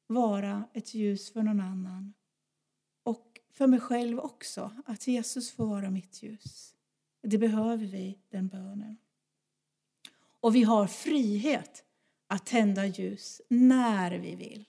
vara 0.08 0.64
ett 0.74 0.94
ljus 0.94 1.34
för 1.34 1.44
någon 1.44 1.60
annan. 1.60 2.14
Och 3.04 3.40
för 3.52 3.68
mig 3.68 3.80
själv 3.80 4.20
också, 4.20 4.72
att 4.86 5.08
Jesus 5.08 5.52
får 5.52 5.66
vara 5.66 5.90
mitt 5.90 6.24
ljus. 6.24 6.76
Det 7.22 7.38
behöver 7.38 7.86
vi, 7.86 8.20
den 8.30 8.48
bönen. 8.48 8.98
Och 10.46 10.56
vi 10.56 10.64
har 10.64 10.88
frihet 10.88 11.84
att 12.28 12.46
tända 12.46 12.86
ljus 12.86 13.42
när 13.50 14.12
vi 14.20 14.36
vill. 14.36 14.66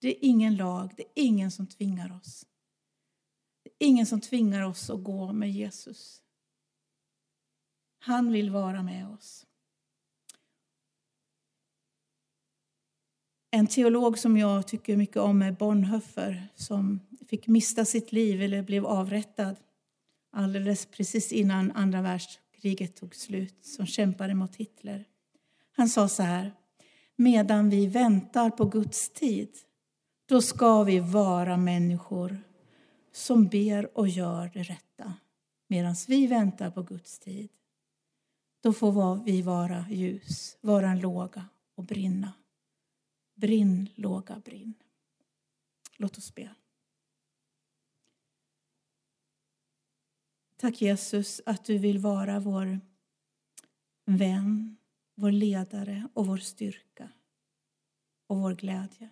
Det 0.00 0.08
är 0.08 0.28
ingen 0.28 0.56
lag, 0.56 0.94
det 0.96 1.02
är 1.02 1.12
ingen 1.14 1.50
som 1.50 1.66
tvingar 1.66 2.16
oss. 2.16 2.46
Det 3.62 3.84
är 3.84 3.88
ingen 3.88 4.06
som 4.06 4.20
tvingar 4.20 4.62
oss 4.62 4.90
att 4.90 5.04
gå 5.04 5.32
med 5.32 5.50
Jesus. 5.50 6.22
Han 7.98 8.32
vill 8.32 8.50
vara 8.50 8.82
med 8.82 9.08
oss. 9.08 9.46
En 13.50 13.66
teolog 13.66 14.18
som 14.18 14.36
jag 14.36 14.68
tycker 14.68 14.96
mycket 14.96 15.16
om 15.16 15.42
är 15.42 15.52
Bonhoeffer 15.52 16.48
som 16.54 17.00
fick 17.28 17.46
mista 17.46 17.84
sitt 17.84 18.12
liv 18.12 18.42
eller 18.42 18.62
blev 18.62 18.86
avrättad 18.86 19.56
alldeles 20.32 20.86
precis 20.86 21.32
innan 21.32 21.72
andra 21.72 22.02
världskriget 22.02 22.96
tog 22.96 23.14
slut, 23.14 23.64
som 23.64 23.86
kämpade 23.86 24.34
mot 24.34 24.56
Hitler. 24.56 25.04
Han 25.76 25.88
sa 25.88 26.08
så 26.08 26.22
här, 26.22 26.52
medan 27.16 27.70
vi 27.70 27.86
väntar 27.86 28.50
på 28.50 28.64
Guds 28.64 29.10
tid, 29.10 29.56
då 30.26 30.42
ska 30.42 30.82
vi 30.82 31.00
vara 31.00 31.56
människor 31.56 32.42
som 33.12 33.46
ber 33.48 33.98
och 33.98 34.08
gör 34.08 34.50
det 34.54 34.62
rätta. 34.62 35.14
Medan 35.68 35.94
vi 36.08 36.26
väntar 36.26 36.70
på 36.70 36.82
Guds 36.82 37.18
tid, 37.18 37.50
då 38.60 38.72
får 38.72 39.24
vi 39.24 39.42
vara 39.42 39.86
ljus, 39.90 40.56
vara 40.60 40.90
en 40.90 41.00
låga 41.00 41.48
och 41.74 41.84
brinna. 41.84 42.32
Brinn, 43.34 43.88
låga, 43.94 44.42
brinn. 44.44 44.74
Låt 45.96 46.18
oss 46.18 46.34
be. 46.34 46.54
Tack 50.56 50.82
Jesus 50.82 51.40
att 51.46 51.64
du 51.64 51.78
vill 51.78 51.98
vara 51.98 52.40
vår 52.40 52.80
vän, 54.04 54.76
vår 55.14 55.30
ledare 55.30 56.08
och 56.14 56.26
vår 56.26 56.36
styrka 56.36 57.08
och 58.26 58.38
vår 58.38 58.54
glädje. 58.54 59.10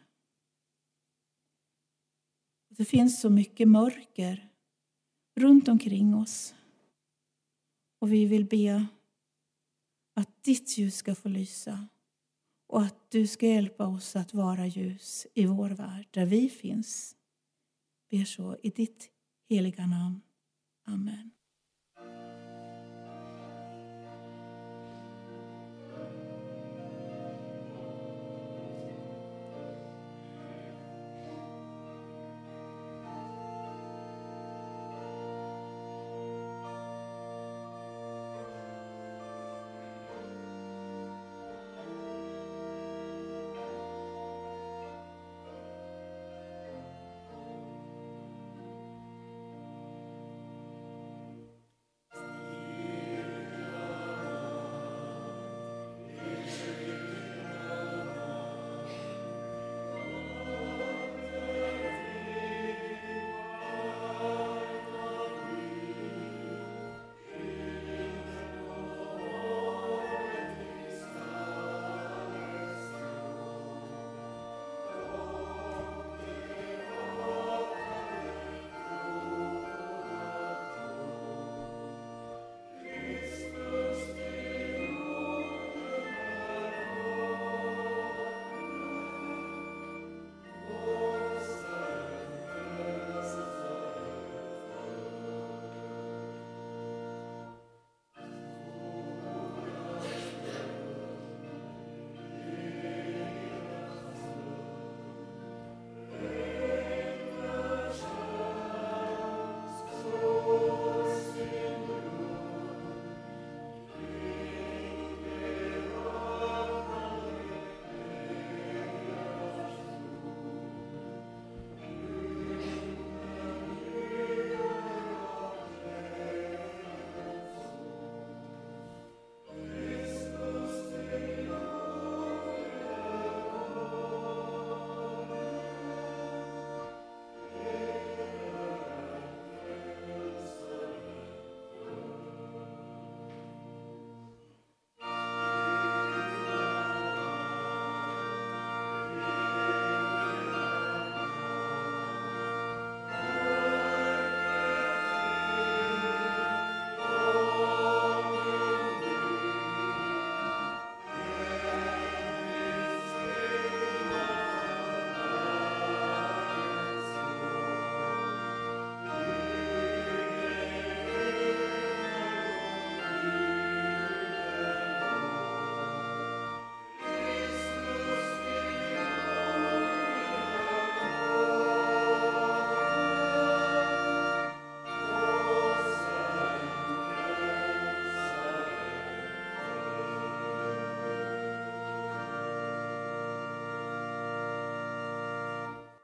Det 2.69 2.85
finns 2.85 3.21
så 3.21 3.31
mycket 3.31 3.69
mörker 3.69 4.49
runt 5.35 5.69
omkring 5.69 6.15
oss. 6.15 6.55
Och 7.99 8.13
vi 8.13 8.27
vill 8.27 8.45
be 8.45 8.87
att 10.15 10.43
ditt 10.43 10.79
ljus 10.79 10.97
ska 10.97 11.15
få 11.15 11.29
lysa 11.29 11.89
och 12.67 12.83
att 12.83 13.11
du 13.11 13.27
ska 13.27 13.47
hjälpa 13.47 13.87
oss 13.87 14.17
att 14.17 14.35
vara 14.35 14.67
ljus 14.67 15.27
i 15.35 15.47
vår 15.47 15.71
värld, 15.71 16.09
där 16.11 16.27
vi 16.27 16.49
finns. 16.49 17.17
Ber 18.11 18.25
så 18.25 18.57
i 18.63 18.71
ditt 18.71 19.11
heliga 19.49 19.87
namn. 19.87 20.21
Amen. 20.85 21.31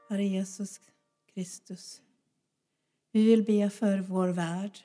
Herre 0.09 0.25
Jesus 0.25 0.81
Kristus. 1.25 2.01
Vi 3.11 3.25
vill 3.25 3.43
be 3.43 3.69
för 3.69 3.99
vår 3.99 4.27
värld. 4.27 4.79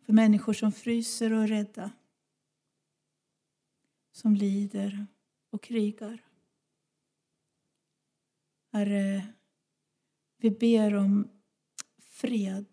För 0.00 0.12
människor 0.12 0.52
som 0.52 0.72
fryser 0.72 1.32
och 1.32 1.42
är 1.42 1.46
rädda. 1.46 1.92
Som 4.12 4.34
lider 4.34 5.06
och 5.50 5.62
krigar. 5.62 6.24
Herre, 8.70 9.26
vi 10.36 10.50
ber 10.50 10.94
om 10.94 11.28
fred. 11.98 12.66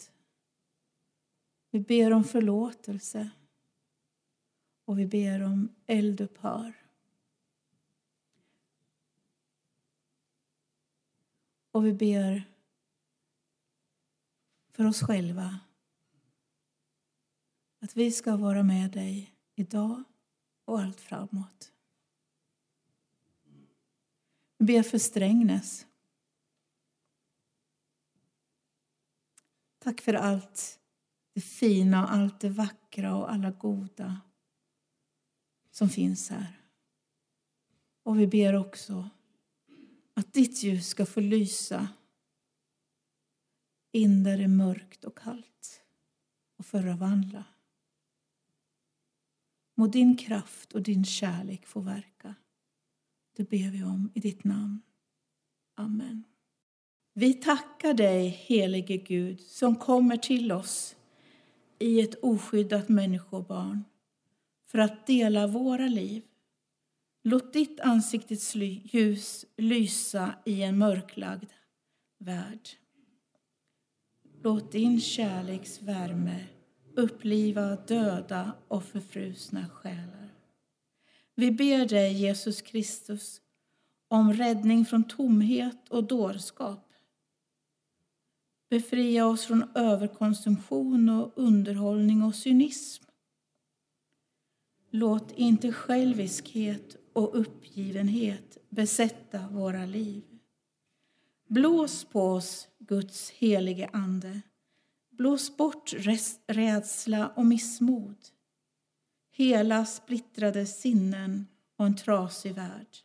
Vi 1.70 1.80
ber 1.80 2.14
om 2.14 2.24
förlåtelse 2.24 3.30
och 4.86 5.00
vi 5.00 5.06
ber 5.06 5.42
om 5.42 5.76
eldupphör. 5.86 6.89
Och 11.80 11.86
vi 11.86 11.94
ber 11.94 12.44
för 14.72 14.86
oss 14.86 15.02
själva 15.02 15.60
att 17.82 17.98
vi 17.98 18.12
ska 18.12 18.38
vara 18.38 18.64
med 18.64 18.92
dig 18.92 19.36
idag 19.56 20.04
och 20.66 20.80
allt 20.80 21.02
framåt. 21.02 21.72
Vi 24.58 24.66
ber 24.66 24.84
för 24.84 24.98
Strängnäs. 24.98 25.88
Tack 29.80 30.02
för 30.02 30.14
allt 30.14 30.80
det 31.34 31.42
fina 31.42 32.04
och 32.04 32.14
allt 32.14 32.40
det 32.40 32.50
vackra 32.50 33.16
och 33.16 33.32
alla 33.32 33.52
goda 33.52 34.22
som 35.72 35.90
finns 35.90 36.30
här. 36.30 36.62
Och 38.04 38.20
vi 38.20 38.28
ber 38.28 38.56
också 38.56 39.10
att 40.20 40.34
ditt 40.34 40.64
ljus 40.64 40.88
ska 40.88 41.06
få 41.06 41.20
lysa 41.20 41.88
in 43.92 44.24
där 44.24 44.38
det 44.38 44.44
är 44.44 44.48
mörkt 44.48 45.04
och 45.04 45.18
kallt 45.18 45.82
och 46.58 46.66
förvandla. 46.66 47.44
Må 49.76 49.88
din 49.88 50.18
kraft 50.18 50.74
och 50.74 50.82
din 50.82 51.06
kärlek 51.06 51.66
få 51.66 51.80
verka. 51.80 52.36
Det 53.36 53.50
ber 53.50 53.72
vi 53.72 53.84
om 53.84 54.12
i 54.14 54.20
ditt 54.20 54.44
namn. 54.44 54.82
Amen. 55.76 56.24
Vi 57.14 57.34
tackar 57.34 57.94
dig, 57.94 58.28
helige 58.28 58.98
Gud, 58.98 59.42
som 59.42 59.76
kommer 59.76 60.18
till 60.18 60.52
oss 60.52 60.96
i 61.80 62.02
ett 62.02 62.24
oskyddat 62.24 62.90
människobarn 62.90 63.84
för 64.66 64.80
att 64.80 65.08
dela 65.08 65.48
våra 65.48 65.88
liv. 65.88 66.29
Låt 67.24 67.54
ditt 67.54 67.80
ansiktets 67.80 68.56
ljus 68.56 69.46
lysa 69.58 70.34
i 70.46 70.64
en 70.64 70.78
mörklagd 70.78 71.50
värld. 72.18 72.70
Låt 74.44 74.72
din 74.72 75.02
kärleks 75.02 75.82
värme 75.82 76.46
uppliva 76.96 77.76
döda 77.76 78.54
och 78.68 78.84
förfrusna 78.84 79.70
själar. 79.70 80.30
Vi 81.36 81.52
ber 81.52 81.86
dig, 81.86 82.14
Jesus 82.14 82.62
Kristus, 82.62 83.42
om 84.08 84.34
räddning 84.34 84.86
från 84.86 85.04
tomhet 85.04 85.90
och 85.90 86.04
dårskap. 86.04 86.94
Befria 88.70 89.28
oss 89.28 89.46
från 89.46 89.72
överkonsumtion 89.76 91.10
och 91.10 91.32
underhållning 91.36 92.24
och 92.24 92.36
cynism. 92.36 93.04
Låt 94.90 95.32
inte 95.32 95.72
själviskhet 95.72 96.96
och 97.20 97.40
uppgivenhet 97.40 98.58
besätta 98.70 99.48
våra 99.48 99.86
liv. 99.86 100.24
Blås 101.48 102.06
på 102.06 102.22
oss, 102.22 102.68
Guds 102.78 103.30
helige 103.30 103.90
Ande. 103.94 104.42
Blås 105.10 105.58
bort 105.58 105.94
rädsla 106.48 107.28
och 107.36 107.46
missmod. 107.46 108.16
Hela 109.32 109.86
splittrade 109.86 110.66
sinnen 110.66 111.48
och 111.76 111.86
en 111.86 111.96
trasig 111.96 112.54
värld. 112.54 112.98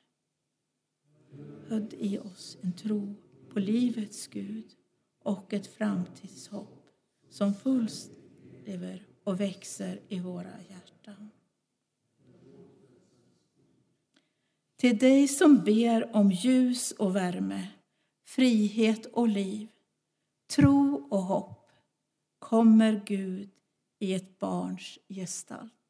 Hödd 1.69 1.95
i 1.99 2.19
oss 2.19 2.59
en 2.63 2.73
tro 2.73 3.15
på 3.53 3.61
livets 3.61 4.27
Gud 4.27 4.71
och 5.23 5.53
ett 5.53 5.67
framtidshopp 5.67 6.89
som 7.31 7.55
fullt 7.55 8.11
lever 8.67 9.07
och 9.25 9.41
växer 9.41 10.01
i 10.09 10.21
våra 10.21 10.61
hjärtan. 10.69 11.31
Till 14.77 14.99
dig 14.99 15.29
som 15.29 15.65
ber 15.65 16.17
om 16.17 16.33
ljus 16.33 16.93
och 16.93 17.17
värme, 17.17 17.69
frihet 18.27 19.07
och 19.07 19.29
liv, 19.29 19.69
tro 20.51 21.09
och 21.11 21.23
hopp 21.23 21.71
kommer 22.39 23.03
Gud 23.07 23.51
i 23.99 24.15
ett 24.15 24.39
barns 24.39 24.99
gestalt. 25.09 25.84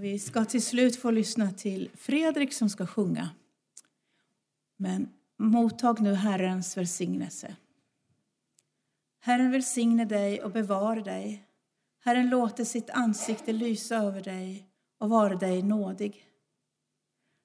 Och 0.00 0.04
vi 0.04 0.18
ska 0.18 0.44
till 0.44 0.62
slut 0.62 0.96
få 0.96 1.10
lyssna 1.10 1.52
till 1.52 1.90
Fredrik 1.94 2.52
som 2.52 2.70
ska 2.70 2.86
sjunga. 2.86 3.30
Men 4.76 5.08
mottag 5.36 6.00
nu 6.00 6.14
Herrens 6.14 6.76
välsignelse. 6.76 7.56
Herren 9.18 9.50
välsigne 9.50 10.04
dig 10.04 10.42
och 10.42 10.50
bevara 10.50 11.00
dig. 11.00 11.44
Herren 12.04 12.30
låter 12.30 12.64
sitt 12.64 12.90
ansikte 12.90 13.52
lysa 13.52 13.96
över 13.96 14.22
dig 14.22 14.68
och 14.98 15.10
vara 15.10 15.36
dig 15.36 15.62
nådig. 15.62 16.26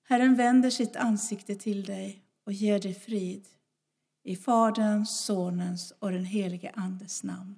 Herren 0.04 0.36
vänder 0.36 0.70
sitt 0.70 0.96
ansikte 0.96 1.56
till 1.56 1.84
dig 1.84 2.24
och 2.46 2.54
ger 2.54 2.80
dig 2.80 2.94
frid. 2.94 3.48
I 4.24 4.36
Faderns, 4.36 5.20
Sonens 5.20 5.94
och 6.00 6.12
den 6.12 6.26
helige 6.26 6.72
Andes 6.76 7.24
namn. 7.24 7.56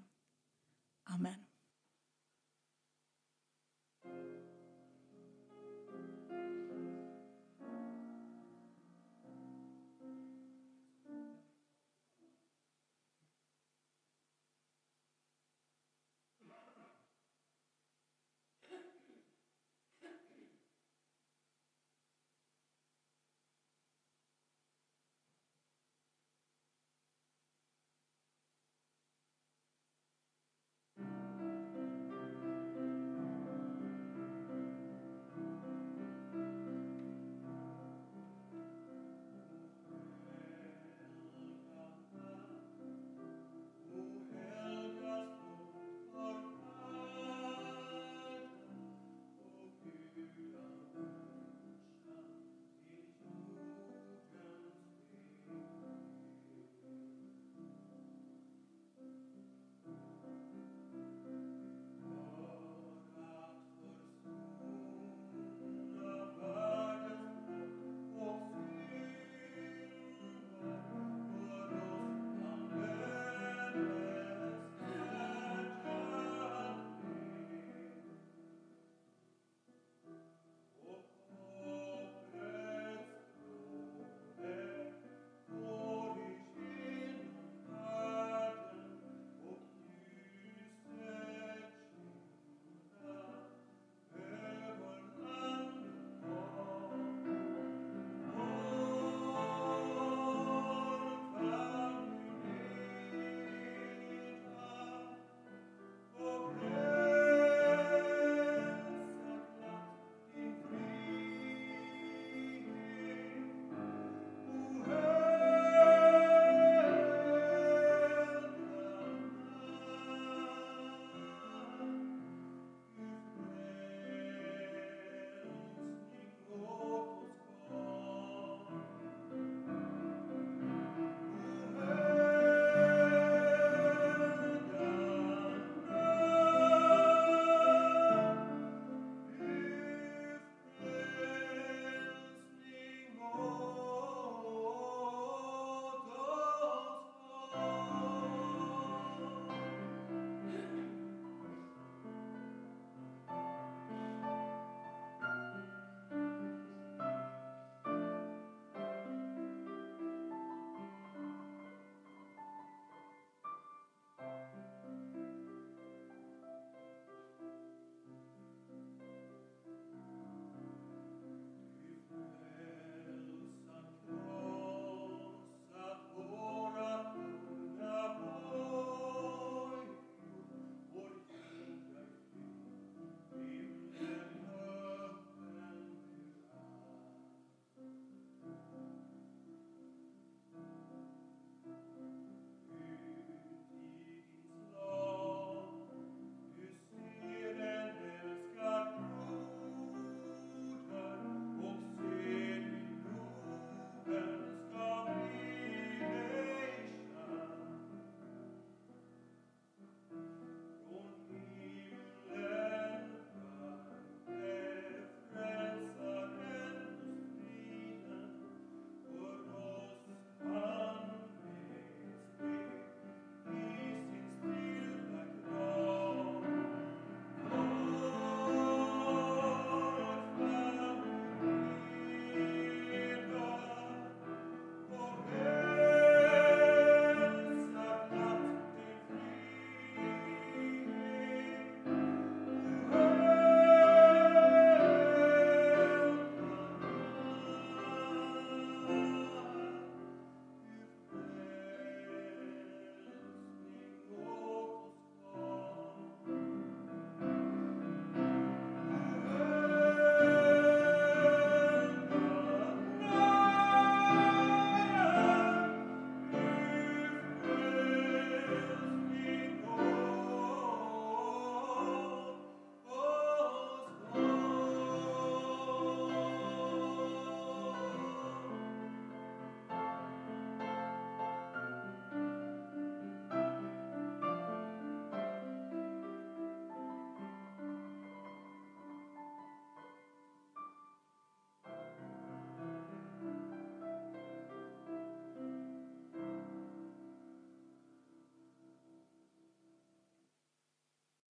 Amen. 1.03 1.46